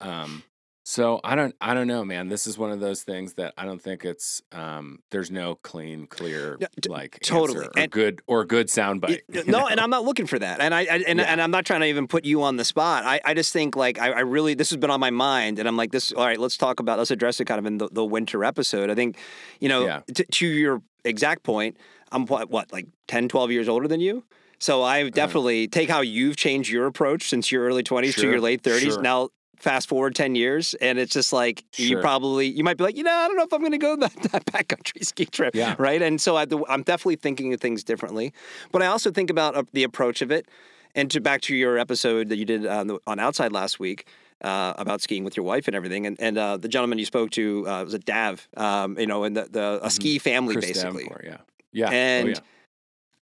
[0.00, 0.44] Um,
[0.90, 2.28] so I don't, I don't know, man.
[2.28, 4.42] This is one of those things that I don't think it's.
[4.50, 7.58] Um, there's no clean, clear, t- like totally.
[7.60, 9.20] answer or And- good or good soundbite.
[9.46, 9.78] No, and?
[9.78, 10.60] I'm not looking for that.
[10.60, 11.26] And I, I and, Yeah.
[11.26, 13.04] and I'm not trying to even put you on the spot.
[13.04, 15.68] I, I just think like I, I really this has been on my mind, and
[15.68, 16.10] I'm like this.
[16.10, 18.90] All right, let's talk about let's address it kind of in the, the winter episode.
[18.90, 19.16] I think,
[19.60, 20.00] you know, Yeah.
[20.12, 21.76] t- to your exact point,
[22.10, 24.24] I'm what, what like 10, 12 years older than you.
[24.58, 28.30] So I definitely take how you've changed your approach since your early 20s to Uh-huh.
[28.32, 28.80] Your late 30s.
[28.80, 29.00] sure.
[29.02, 29.28] Now
[29.60, 33.02] fast forward 10 years and it's just like you probably you might be like you
[33.04, 35.76] know i don't know if i'm going to go that, that backcountry ski trip Yeah.
[35.78, 36.00] right?
[36.02, 38.32] And so I, i'm definitely thinking of things differently.
[38.72, 40.48] But i also think about uh, the approach of it.
[40.94, 44.08] And to back to your episode that you did on, the, on outside last week
[44.42, 47.30] uh, about skiing with your wife and everything and, and uh, the gentleman you spoke
[47.32, 50.66] to uh, was a dav um, you know and the, the a ski family Chris
[50.66, 51.04] basically.
[51.04, 51.36] Davenport, yeah,
[51.72, 52.34] yeah, oh, and yeah.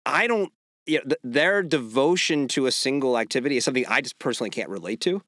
[0.07, 0.51] I don't,
[0.87, 4.70] you know, th- their devotion to a single activity is something I just personally can't
[4.70, 5.20] relate to.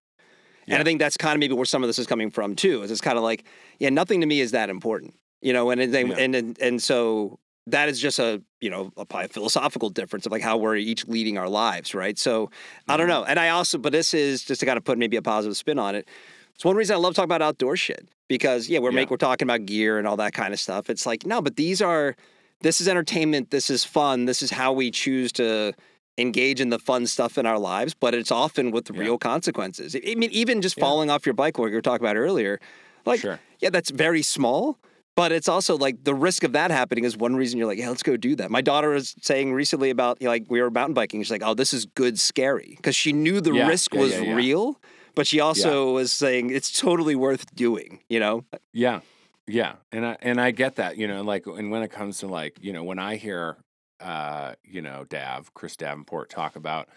[0.69, 2.83] And I think that's kind of maybe where some of this is coming from too.
[2.83, 3.45] Is it's kind of like,
[3.79, 5.71] yeah, nothing to me is that important, you know.
[5.71, 6.17] And and Yeah.
[6.19, 10.43] and, and and so that is just a you know a philosophical difference of like
[10.43, 12.19] how we're each leading our lives, right?
[12.19, 12.51] So
[12.89, 13.21] I don't mm-hmm.
[13.21, 13.25] know.
[13.25, 15.79] And I also, but this is just to kind of put maybe a positive spin
[15.79, 16.09] on it.
[16.55, 18.97] It's one reason I love talking about outdoor shit because yeah, we're Yeah.
[18.97, 20.91] make we're talking about gear and all that kind of stuff.
[20.91, 22.17] It's like no, but these are
[22.61, 23.51] this is entertainment.
[23.51, 24.27] This is fun.
[24.27, 25.73] This is how we choose to
[26.21, 29.01] engage in the fun stuff in our lives, but it's often with Yeah.
[29.01, 29.95] real consequences.
[29.97, 30.85] I mean, even just Yeah.
[30.85, 32.61] falling off your bike, like you were talking about earlier,
[33.07, 33.39] like, Sure.
[33.61, 34.79] yeah, that's very small,
[35.17, 37.89] but it's also like the risk of that happening is one reason you're like, yeah,
[37.89, 38.51] let's go do that.
[38.51, 41.23] My daughter was saying recently about, you know, like, we were mountain biking.
[41.23, 44.81] She's like, oh, this is good scary because she knew the Yeah, risk was real,
[45.15, 48.45] but she also was saying it's totally worth doing, you know?
[48.73, 49.01] Yeah.
[49.47, 49.77] Yeah.
[49.91, 52.57] And I and I get that, you know, like and when it comes to like,
[52.61, 53.57] you know, when I hear
[54.01, 56.89] uh, you know, Dav, Chris Davenport talk about,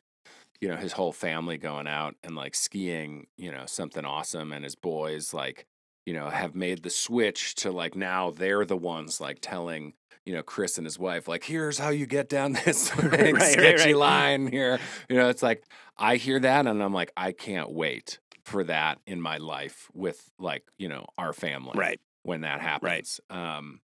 [0.62, 4.64] you know, his whole family going out and like skiing, you know, something awesome and
[4.64, 5.66] his boys like,
[6.06, 9.94] you know, have made the switch to like now they're the ones like telling
[10.26, 13.34] you know, Chris and his wife, like, here's how you get down this Right, like,
[13.34, 13.96] right, sketchy right.
[13.98, 14.80] line here.
[15.10, 15.64] You know, it's like
[15.98, 20.30] I hear that and I'm like, I can't wait for that in my life with
[20.40, 22.00] like, you know, our family Right.
[22.24, 23.20] when that happens.
[23.30, 23.82] Um,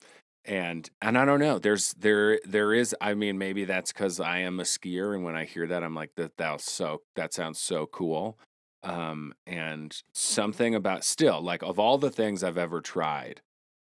[0.44, 1.58] and and I don't know.
[1.58, 2.94] There's there there is.
[3.00, 5.94] I mean, maybe that's because I am a skier, and when I hear that, I'm
[5.94, 8.38] like, that that's so that sounds so cool.
[8.82, 13.40] Um, and something about still like of all the things I've ever tried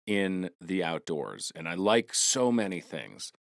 [0.05, 3.31] in the outdoors, and I like so many things.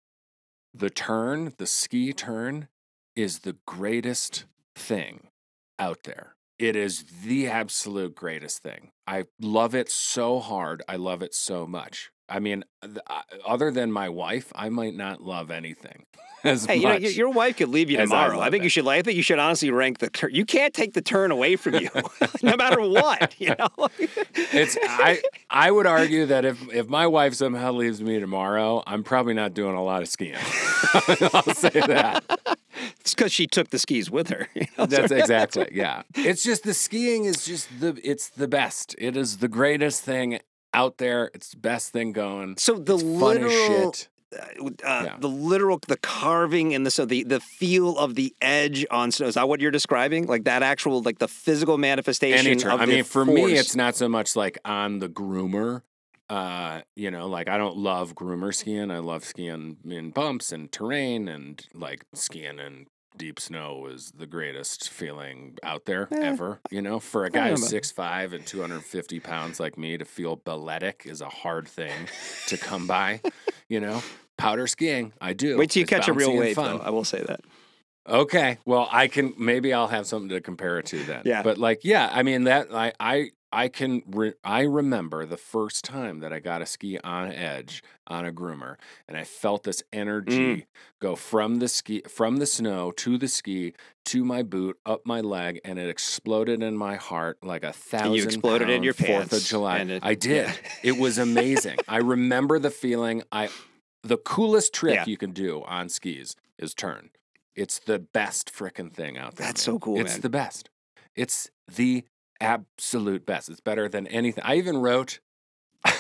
[0.73, 2.69] The turn, the ski turn,
[3.15, 5.29] is the greatest thing
[5.79, 6.37] out there.
[6.59, 8.93] It is the absolute greatest thing.
[9.07, 10.83] I love it so hard.
[10.89, 12.12] I love it so much.
[12.33, 16.07] I mean, th- uh, other than my wife, I might not love anything
[16.45, 18.39] as Hey, you know, your, your wife could leave you I tomorrow.
[18.39, 18.89] I, love think you should.
[18.89, 20.09] I think you should honestly rank the.
[20.09, 20.31] Turn.
[20.33, 21.91] You can't take the turn away from you,
[22.43, 23.39] no matter what.
[23.39, 23.89] You know.
[24.35, 29.05] it's I I would argue that if if my wife somehow leaves me tomorrow, I'm
[29.05, 30.37] probably not doing a lot of skiing.
[31.35, 32.25] I'll say that.
[33.01, 34.49] it's because she took the skis with her.
[34.55, 34.87] you know?
[34.87, 36.03] That's exactly yeah.
[36.15, 38.95] It's just the skiing is just the it's the best.
[38.97, 40.39] It is the greatest thing
[40.75, 41.31] out there.
[41.35, 42.57] It's the best thing going.
[42.59, 43.51] So the It's literal,
[43.93, 44.09] shit.
[44.33, 45.17] uh, Yeah.
[45.19, 49.27] the literal, the carving and the so the the feel of the edge on snow.
[49.27, 50.27] Is that what you're describing?
[50.27, 52.47] Like that actual, like the physical manifestation.
[52.53, 52.63] Any.
[52.63, 55.83] Of I mean, for me, it's not so much like on the groomer.
[56.31, 58.91] Uh, you know, like I don't love groomer skiing.
[58.91, 64.27] I love skiing in bumps and terrain, and like skiing in deep snow is the
[64.27, 66.61] greatest feeling out there Eh, ever.
[66.71, 69.97] You know, for a guy who's six five and two hundred fifty pounds like me,
[69.97, 71.93] to feel balletic is a hard thing
[72.49, 73.21] to come by.
[73.69, 74.03] You know,
[74.37, 75.57] powder skiing, I do.
[75.57, 76.79] Wait till you It's catch a real wave, though.
[76.79, 77.41] I will say that.
[78.09, 78.59] Okay.
[78.65, 81.23] Well, I can maybe I'll have something to compare it to then.
[81.25, 81.43] Yeah.
[81.43, 85.85] But like, yeah, I mean that I I I can re- I remember the first
[85.85, 89.83] time that I got a ski on edge on a groomer, and I felt this
[89.93, 90.67] energy Mm.
[91.01, 93.75] go from the ski from the snow to the ski
[94.07, 98.15] to my boot up my leg, and it exploded in my heart like a thousand.
[98.15, 99.79] you exploded in your Fourth of July.
[99.79, 100.47] it- I did.
[100.49, 100.55] yeah.
[100.83, 101.79] It was amazing.
[101.87, 103.23] I remember the feeling.
[103.31, 103.49] I
[104.03, 105.05] the coolest trick Yeah.
[105.07, 107.11] you can do on skis is turn.
[107.55, 109.47] It's the best frickin' thing out there.
[109.47, 109.75] That's man.
[109.75, 110.21] so cool, It's man.
[110.23, 110.71] the best.
[111.15, 112.05] It's the
[112.41, 113.49] absolute best.
[113.49, 114.43] It's better than anything.
[114.45, 115.21] I even wrote.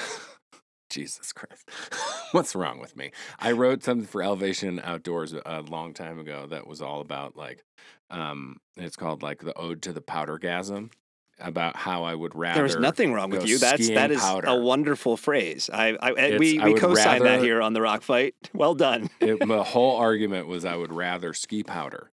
[0.91, 1.69] Jesus Christ.
[2.33, 3.13] What's wrong with me?
[3.39, 7.65] I wrote something for Elevation Outdoors a long time ago that was all about like,
[8.11, 10.91] um, it's called like the Ode to the Powdergasm,
[11.43, 12.61] about how I would rather.
[12.61, 13.59] There's nothing wrong with you.
[13.59, 14.47] That's that is powder.
[14.49, 15.69] a wonderful phrase.
[15.73, 18.35] I, I we we co-signed that here on the Rock Fight.
[18.55, 19.11] Well done.
[19.21, 22.11] it, the whole argument was I would rather ski powder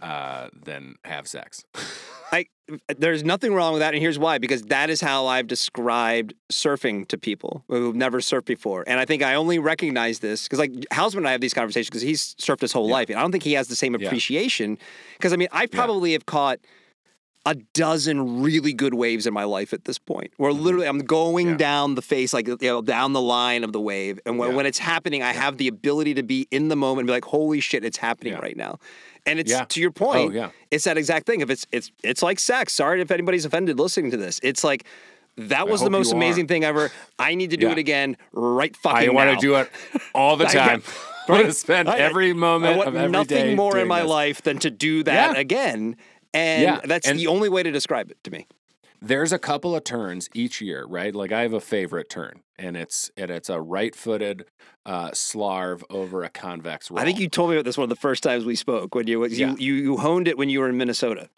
[0.00, 1.64] uh, than have sex.
[2.32, 2.46] I
[2.96, 7.06] there's nothing wrong with that, and here's why: because that is how I've described surfing
[7.08, 8.84] to people who've never surfed before.
[8.86, 11.90] And I think I only recognize this because, like, Housman and I have these conversations
[11.90, 12.94] because he's surfed his whole Yeah.
[12.94, 14.78] life, and I don't think he has the same appreciation.
[15.18, 16.58] Because I mean, I probably have caught
[17.44, 20.32] a dozen really good waves in my life at this point.
[20.36, 21.52] Where literally I'm going Mm-hmm.
[21.54, 21.56] Yeah.
[21.58, 24.56] down the face, like you know, down the line of the wave, and when, Yeah.
[24.56, 27.24] when it's happening, I have the ability to be in the moment and be like,
[27.24, 28.38] "Holy shit, it's happening Yeah.
[28.40, 28.78] right now."
[29.26, 29.64] And it's Yeah.
[29.64, 31.40] to your point Oh yeah, it's that exact thing.
[31.40, 32.72] If it's it's it's like sex.
[32.74, 34.38] Sorry if anybody's offended listening to this.
[34.42, 34.84] It's like
[35.36, 36.92] that was the most amazing thing ever.
[37.18, 37.72] I need to do Yeah.
[37.72, 39.12] it again right fucking now.
[39.12, 39.34] I want now.
[39.36, 39.70] to do it
[40.14, 40.82] all the I time.
[41.28, 44.00] I want to spend I- every I moment want of every nothing more in my
[44.02, 44.10] this.
[44.10, 45.40] life than to do that Yeah.
[45.40, 45.96] again.
[46.34, 46.80] And Yeah.
[46.84, 48.46] that's And- the only way to describe it to me.
[49.04, 51.12] There's a couple of turns each year, right?
[51.12, 54.44] Like I have a favorite turn, and it's and it's a right-footed
[54.86, 57.00] uh, slarv over a convex roll.
[57.00, 59.08] I think you told me about this one of the first times we spoke when
[59.08, 59.54] you you Yeah.
[59.58, 61.28] you, you honed it when you were in Minnesota.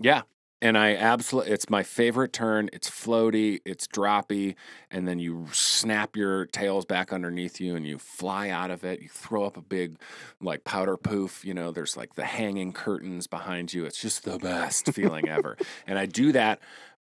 [0.00, 0.22] Yeah.
[0.60, 2.68] And I absolutely, it's my favorite turn.
[2.72, 4.56] It's floaty, it's droppy,
[4.90, 9.00] and then you snap your tails back underneath you and you fly out of it.
[9.00, 10.00] You throw up a big,
[10.40, 11.44] like, powder poof.
[11.44, 13.84] You know, there's like the hanging curtains behind you.
[13.84, 15.56] It's just the best feeling ever.
[15.86, 16.60] And I do that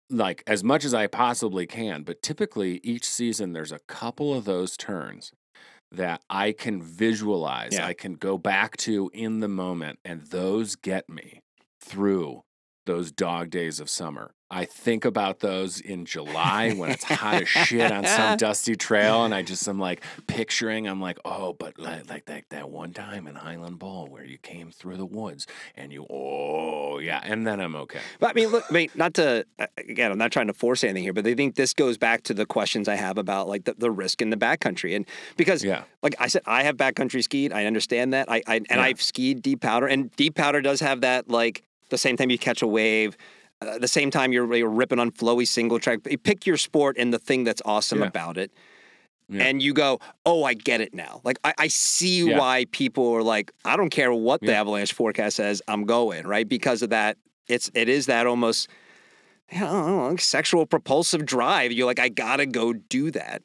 [0.10, 2.04] like as much as I possibly can.
[2.04, 5.32] But typically, each season, there's a couple of those turns
[5.92, 7.88] that I can visualize, Yeah.
[7.88, 11.42] I can go back to in the moment, and those get me
[11.80, 12.44] through
[12.86, 14.32] those dog days of summer.
[14.52, 19.26] I think about those in July when it's hot as shit on some dusty trail,
[19.26, 20.88] and I just am like picturing.
[20.88, 24.38] I'm like, oh, but like, like that that one time in Highland Bowl where you
[24.38, 28.00] came through the woods and you, oh yeah, and then I'm okay.
[28.20, 29.46] But I mean, look, I mean, not to
[29.80, 32.34] again, I'm not trying to force anything here, but I think this goes back to
[32.36, 35.86] the questions I have about like the, the risk in the backcountry, and because Yeah.
[36.04, 37.52] like I said, I have backcountry skied.
[37.52, 38.30] I understand that.
[38.30, 38.82] I, I and Yeah.
[38.82, 42.38] I've skied deep powder, and deep powder does have that like the same time you
[42.38, 43.18] catch a wave.
[43.62, 47.14] Uh, the same time you're, you're ripping on flowy single track, pick your sport and
[47.14, 48.08] the thing that's awesome Yeah.
[48.08, 48.52] about it,
[49.30, 49.44] Yeah.
[49.44, 52.38] and you go, "Oh, I get it now." Like I, I see Yeah.
[52.38, 56.48] why people are like, "I don't care what the avalanche forecast says, I'm going." Right
[56.48, 57.18] because of that.
[57.48, 58.68] It's it is that almost
[59.52, 61.72] know, like sexual propulsive drive.
[61.72, 63.42] You're like, I gotta go do that.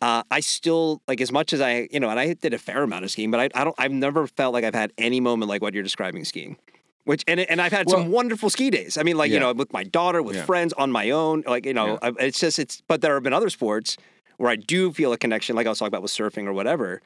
[0.00, 2.82] Uh, I still like as much as I, you know, and I did a fair
[2.82, 5.48] amount of skiing, but I, I don't, I've never felt like I've had any moment
[5.48, 6.56] like what you're describing skiing.
[7.04, 8.96] Which and and I've had some wonderful ski days.
[8.96, 9.40] I mean, like you Yeah.
[9.40, 10.44] know, with my daughter, with Yeah.
[10.44, 11.42] friends, on my own.
[11.46, 12.80] Like you know, I, it's just it's.
[12.86, 13.96] But there have been other sports
[14.36, 17.02] where I do feel a connection, like I was talking about with surfing or whatever.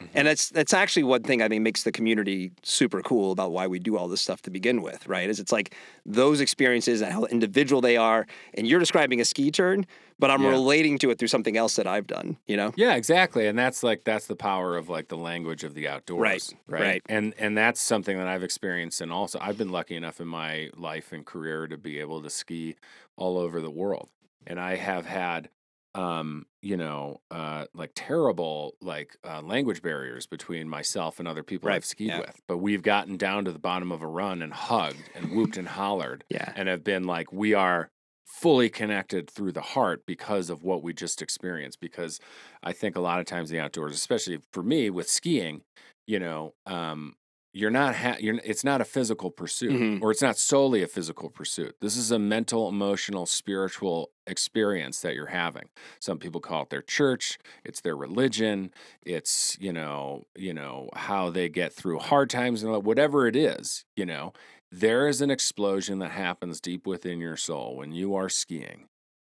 [0.00, 0.18] Mm-hmm.
[0.18, 3.66] And that's that's actually one thing I think makes the community super cool about why
[3.66, 5.28] we do all this stuff to begin with, right?
[5.28, 5.74] Is it's like
[6.06, 8.26] those experiences and how individual they are.
[8.54, 9.86] And you're describing a ski turn,
[10.18, 10.50] but I'm Yeah.
[10.50, 12.38] relating to it through something else that I've done.
[12.46, 12.72] You know?
[12.76, 13.46] Yeah, exactly.
[13.46, 16.54] And that's like that's the power of like the language of the outdoors.
[16.66, 17.02] Right, right.
[17.06, 20.70] And and that's something that I've experienced and also I've been lucky enough in my
[20.76, 22.76] life and career to be able to ski
[23.16, 24.08] all over the world.
[24.46, 25.50] And I have had
[25.94, 31.68] um, you know, uh like terrible like uh, language barriers between myself and other people
[31.68, 32.20] Right, I've skied yeah.
[32.20, 32.40] with.
[32.46, 35.68] But we've gotten down to the bottom of a run and hugged and whooped and
[35.68, 36.52] hollered Yeah.
[36.54, 37.90] and have been like we are
[38.24, 42.20] fully connected through the heart because of what we just experienced because
[42.62, 45.62] i think a lot of times the outdoors especially for me with skiing
[46.06, 47.14] you know um
[47.52, 50.02] you're not ha- you're it's not a physical pursuit Mhm.
[50.02, 55.14] or it's not solely a physical pursuit this is a mental emotional spiritual experience that
[55.14, 55.68] you're having
[56.00, 58.72] some people call it their church it's their religion
[59.04, 63.84] it's you know you know how they get through hard times and whatever it is
[63.96, 64.32] you know
[64.70, 68.86] there is an explosion that happens deep within your soul when you are skiing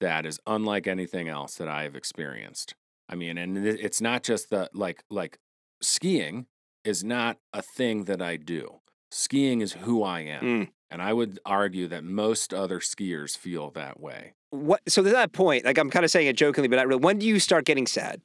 [0.01, 2.75] that is unlike anything else that I have experienced.
[3.07, 5.39] I mean, and it's not just the like like
[5.83, 6.47] skiing
[6.85, 8.81] is not a thing that I do.
[9.11, 10.43] Skiing is who I am.
[10.43, 10.69] Mm.
[10.91, 14.35] And I would argue that most other skiers feel that way.
[14.51, 14.81] What?
[14.89, 17.01] So to that point, like I'm kind of saying it jokingly, but not really.
[17.01, 18.21] When do you start getting sad?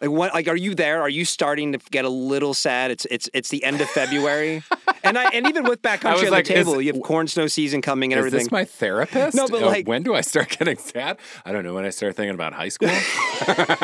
[0.00, 0.34] Like what?
[0.34, 1.00] Like are you there?
[1.00, 2.90] Are you starting to get a little sad?
[2.90, 4.62] It's it's it's the end of February,
[5.04, 7.46] and I and even with backcountry on like, the is- table, you have corn snow
[7.46, 8.44] season coming and Is everything.
[8.46, 9.34] this my therapist?
[9.36, 11.16] No, but Uh, like- when do I start getting sad?
[11.46, 11.74] I don't know.
[11.74, 12.88] When I start thinking about high school.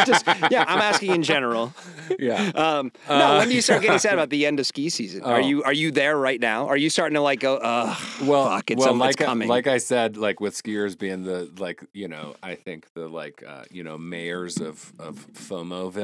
[0.07, 1.73] Just yeah, I'm asking in general.
[2.19, 2.51] yeah.
[2.55, 5.23] Um, no, Uh, when do you start getting sad about the end of ski season?
[5.23, 5.47] Are Oh.
[5.47, 6.67] you are you there right now?
[6.69, 7.57] Are you starting to like go?
[7.57, 7.97] Ugh,
[8.27, 9.49] well, fuck, it's well, something like that's I, coming.
[9.49, 13.43] like I said, like with skiers being the like you know, I think the like
[13.47, 15.27] uh, you know mayors of of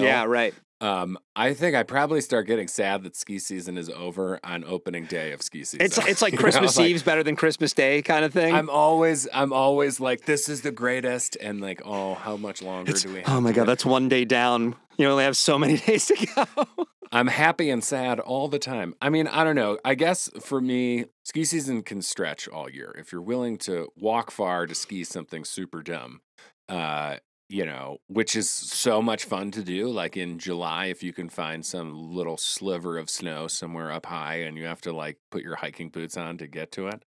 [0.03, 0.55] Yeah, right.
[0.81, 5.07] Um, I think I probably start getting sad that ski season is over on opening
[5.07, 5.85] day of ski season.
[5.85, 8.55] It's it's like You know, Christmas like, Eve's better than Christmas Day kind of thing.
[8.55, 12.91] I'm always I'm always like this is the greatest and like oh how much longer
[12.91, 13.29] It's- do we have?
[13.29, 14.77] oh my god, that's one day down.
[14.99, 16.65] You only have so many days to go.
[17.11, 18.95] I'm happy and sad all the time.
[19.01, 19.79] I mean, I don't know.
[19.85, 22.95] I guess for me, ski season can stretch all year.
[22.99, 26.21] If you're willing to walk far to ski something super dumb,
[26.69, 27.17] uh,
[27.49, 29.89] you know, which is so much fun to do.
[29.89, 34.37] Like in July, if you can find some little sliver of snow somewhere up high
[34.43, 37.03] and you have to like put your hiking boots on to get to it.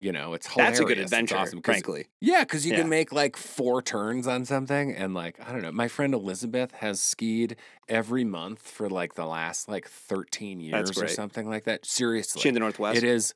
[0.00, 0.78] You know, it's hilarious.
[0.78, 2.06] That's a good It's adventure, awesome 'cause- frankly.
[2.20, 2.80] Yeah, because you Yeah.
[2.82, 5.72] can make like four turns on something, and like I don't know.
[5.72, 7.56] My friend Elizabeth has skied
[7.88, 11.84] every month for like the last like thirteen years or something like that.
[11.84, 12.96] Seriously, She in the Northwest.
[12.98, 13.34] it is.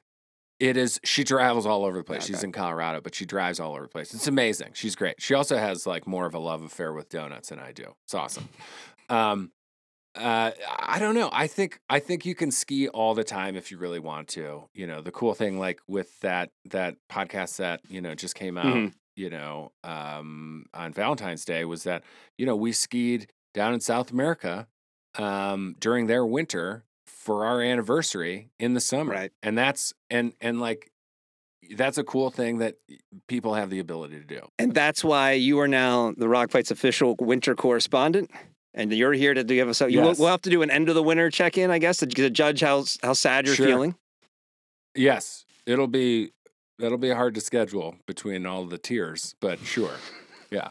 [0.63, 1.01] It is.
[1.03, 2.25] She travels all over the place.
[2.25, 4.15] She's in Colorado, but she drives all over the place.
[4.15, 4.69] It's amazing.
[4.75, 5.21] She's great.
[5.21, 7.97] She also has like more of a love affair with donuts than I do.
[8.05, 8.49] It's awesome.
[9.09, 9.51] Um,
[10.15, 11.31] uh, I don't know.
[11.33, 14.69] I think I think you can ski all the time if you really want to.
[14.73, 18.57] You know, the cool thing like with that that podcast that you know just came
[18.57, 18.67] out.
[18.67, 18.93] Mhm.
[19.17, 22.05] You know, um, on Valentine's Day was that
[22.39, 24.69] you know we skied down in South America
[25.19, 26.85] um, during their winter
[27.23, 29.33] for our anniversary in the summer, Right.
[29.45, 30.91] and that's and and like
[31.77, 32.75] that's a cool thing that
[33.29, 34.41] people have the ability to do.
[34.59, 38.31] And that's why you are now the Rock Fight's official winter correspondent.
[38.75, 39.81] And you're here to give us.
[39.83, 40.19] A, Yes.
[40.19, 42.31] we'll have to do an end of the winter check in, I guess, to, to
[42.31, 43.67] judge how how sad you're Sure.
[43.67, 43.95] feeling.
[44.95, 46.33] Yes, it'll be
[46.81, 49.95] it'll be hard to schedule between all the tiers, but sure,
[50.51, 50.71] yeah.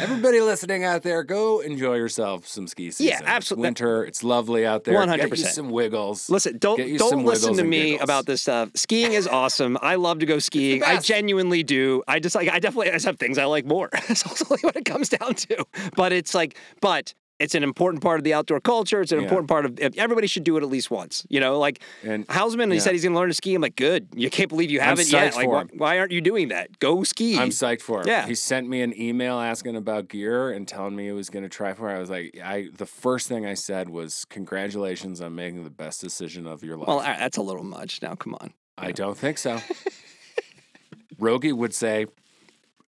[0.00, 3.06] Everybody listening out there, go enjoy yourself some ski season.
[3.06, 4.94] Yeah, It's absolute- winter, it's lovely out there.
[4.94, 5.46] Get you 100%.
[5.52, 6.30] some wiggles.
[6.30, 8.02] Listen, don't don't listen to me giggles.
[8.02, 8.70] about this stuff.
[8.74, 9.76] Skiing is awesome.
[9.82, 10.82] I love to go skiing.
[10.82, 12.02] I genuinely do.
[12.06, 13.88] I just like I definitely I just have things I like more.
[14.08, 15.64] That's also what it comes down to.
[15.96, 19.00] But it's like, but it's an important part of the outdoor culture.
[19.00, 19.24] It's an Yeah.
[19.24, 21.24] important part of everybody should do it at least once.
[21.28, 23.54] You know, like And Housman, he said he's going to learn to ski.
[23.54, 24.08] I'm like, good.
[24.14, 25.36] You can't believe you haven't yet.
[25.36, 26.78] Like, why, why aren't you doing that?
[26.80, 27.38] Go ski.
[27.38, 28.08] I'm psyched for him.
[28.08, 28.26] Yeah.
[28.26, 31.48] He sent me an email asking about gear and telling me he was going to
[31.48, 31.96] try for it.
[31.96, 36.00] I was like, I the first thing I said was, "Congratulations on making the best
[36.00, 38.02] decision of your life." well, that's a little much.
[38.02, 38.52] Now, come on.
[38.76, 39.60] I don't think so.
[41.18, 42.06] Rogie would say,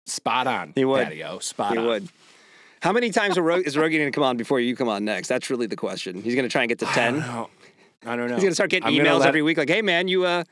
[0.05, 1.03] "Spot on, He would.
[1.03, 2.09] Paddy O, spot He on." would.
[2.81, 5.27] How many times Ro- is Rogan going to come on before you come on next?
[5.27, 6.21] That's really the question.
[6.21, 7.21] He's going to try and get to ten.
[7.21, 8.33] I don't know.
[8.35, 10.43] He's gonna start getting I'm emails let- every week, like, "Hey, man, you uh,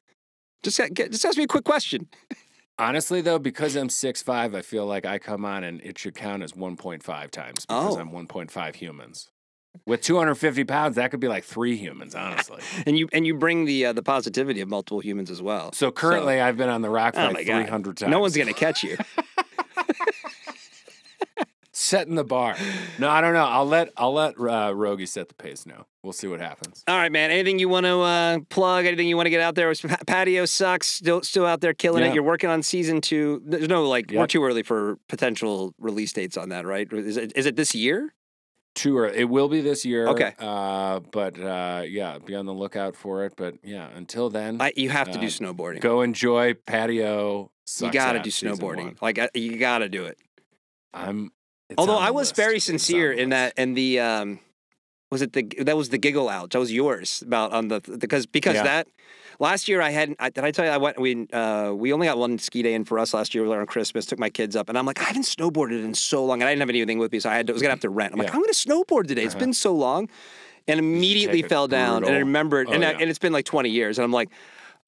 [0.61, 2.07] just get, just ask me a quick question."
[2.77, 6.43] Honestly, though, because I'm 6'5", I feel like I come on and it should count
[6.43, 7.99] as 1.5 times because Oh.
[7.99, 9.29] I'm 1.5 humans.
[9.85, 12.61] With 250 pounds, that could be like three humans, honestly.
[12.85, 15.73] And you and you bring the uh, the positivity of multiple humans as well.
[15.73, 18.11] So currently, I've been on the rock oh fight my god, 300 times.
[18.11, 18.95] no one's gonna catch you.
[21.89, 22.55] setting the bar.
[22.99, 23.45] No, I don't know.
[23.45, 25.85] I'll let I'll let uh, Rogie set the pace now.
[26.03, 26.83] We'll see what happens.
[26.87, 27.29] All right, man.
[27.31, 28.85] Anything you want to uh, plug?
[28.85, 29.73] Anything you want to get out there?
[29.73, 30.87] Pa- Paddy O sucks.
[30.87, 32.11] Still, still out there killing Yeah.
[32.11, 32.13] it.
[32.13, 33.41] You're working on season two.
[33.45, 34.11] There's no like.
[34.13, 36.87] We're too early for potential release dates on that, right?
[36.93, 38.13] Is it is it this year?
[38.75, 39.17] Too early.
[39.17, 40.07] It will be this year.
[40.07, 40.33] Okay.
[40.39, 43.33] Uh, but uh, yeah, be on the lookout for it.
[43.35, 45.81] But yeah, until then, I, you have to do Uh, snowboarding.
[45.81, 47.51] go enjoy Paddy O.
[47.81, 49.01] you got to do snowboarding.
[49.01, 50.17] Like you got to do it.
[50.93, 51.31] I'm.
[51.77, 52.35] Although I was list.
[52.35, 54.39] very sincere in that, and the um,
[55.11, 56.51] was it the that was the giggle out.
[56.51, 58.63] That was yours about on the because because Yeah.
[58.63, 58.87] that
[59.39, 62.07] last year I had I, did I tell you I went we uh we only
[62.07, 64.05] got one ski day in for us last year We were on Christmas.
[64.05, 66.51] Took my kids up, and I'm like I haven't snowboarded in so long, and I
[66.51, 68.13] didn't have anything with me, so I had to, was gonna have to rent.
[68.13, 69.23] I'm like I'm gonna snowboard today.
[69.23, 69.45] It's Uh-huh.
[69.45, 70.09] been so long,
[70.67, 71.97] and immediately fell down.
[71.97, 74.11] And I brutal- remembered, Oh, and I, and it's been like 20 years, and I'm
[74.13, 74.29] like.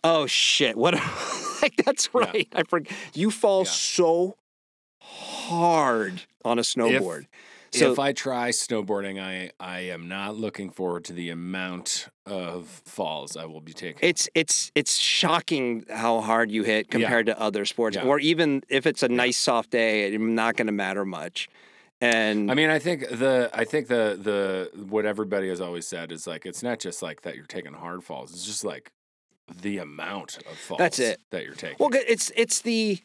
[0.04, 0.76] Oh shit!
[0.76, 0.96] What?
[1.62, 2.22] like that's Yeah.
[2.22, 2.48] right.
[2.56, 2.92] I forget.
[3.14, 3.70] You fall Yeah.
[3.70, 4.36] so
[5.16, 7.26] hard on a snowboard.
[7.72, 12.68] so if I try snowboarding, I I am not looking forward to the amount of
[12.86, 14.00] falls I will be taking.
[14.02, 18.04] it's it's it's shocking how hard you hit compared to other sports, Yeah.
[18.06, 21.50] or even if it's a nice soft day, it's not going to matter much.
[22.04, 26.12] And I mean, I think the I think the the what everybody has always said
[26.12, 28.32] is like it's not just like that you're taking hard falls.
[28.34, 28.92] It's just like
[29.62, 31.20] the amount of falls That's it.
[31.32, 31.78] that you're taking.
[31.80, 33.00] well, it's it's the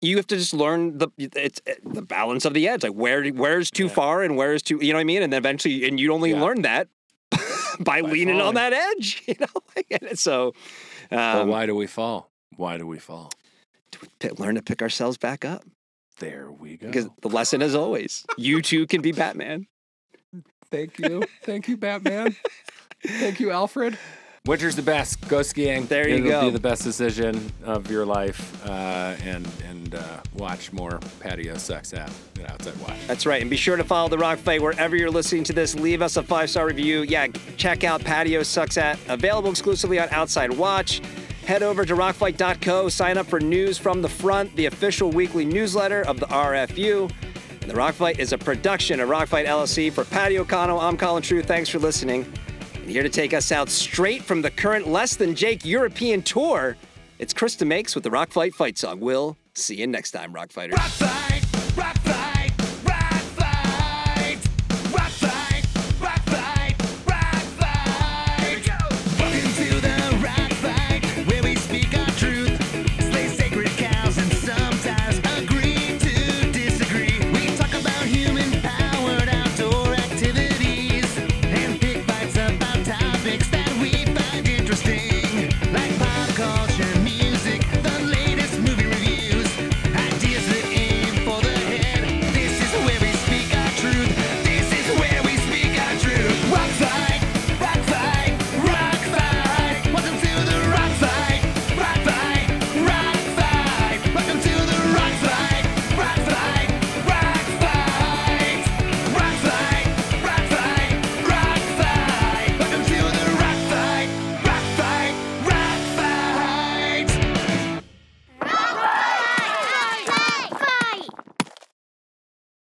[0.00, 3.26] you have to just learn the it's eh, the balance of the edge, like where
[3.30, 3.90] where's too Yeah.
[3.90, 6.30] far and where's too you know what I mean, and then eventually and you only
[6.30, 6.42] Yeah.
[6.42, 6.88] learn that
[7.80, 9.46] by, leaning on that edge, you know.
[10.14, 10.54] So,
[11.10, 12.30] but um, why do we fall?
[12.56, 13.30] Why do we fall?
[14.20, 15.62] p- learn to pick ourselves back up
[16.18, 16.86] There we go.
[16.88, 19.66] because the lesson is always you too can be Batman.
[20.70, 22.36] Thank you, thank you, Batman.
[23.04, 23.98] thank you, Alfred.
[24.48, 25.28] Winter's the best.
[25.28, 25.84] Go skiing.
[25.84, 26.40] There you It'll go.
[26.40, 31.58] Be the best decision of your life, uh, and and uh, watch more Paddy O
[31.58, 32.96] Sucks At than outside watch.
[33.06, 33.42] That's right.
[33.42, 35.74] And be sure to follow The Rock Fight wherever you're listening to this.
[35.74, 37.02] Leave us a five star review.
[37.02, 37.26] Yeah,
[37.58, 41.02] check out Paddy O Sucks At, available exclusively on Outside Watch.
[41.44, 46.06] Head over to rockfight.co, sign up for News from the Front, the official weekly newsletter
[46.06, 47.12] of the RFU.
[47.60, 49.92] And the Rock Fight is a production of Rock Fight LLC.
[49.92, 51.42] For Paddy O'Connell, I'm Colin True.
[51.42, 52.24] Thanks for listening.
[52.88, 56.74] Here to take us out straight from the current Less Than Jake European tour,
[57.18, 58.98] it's Krista Makes with the Rock Fight fight song.
[59.00, 60.78] We'll see you next time, Rock Fighters.
[60.78, 61.37] Rock fight.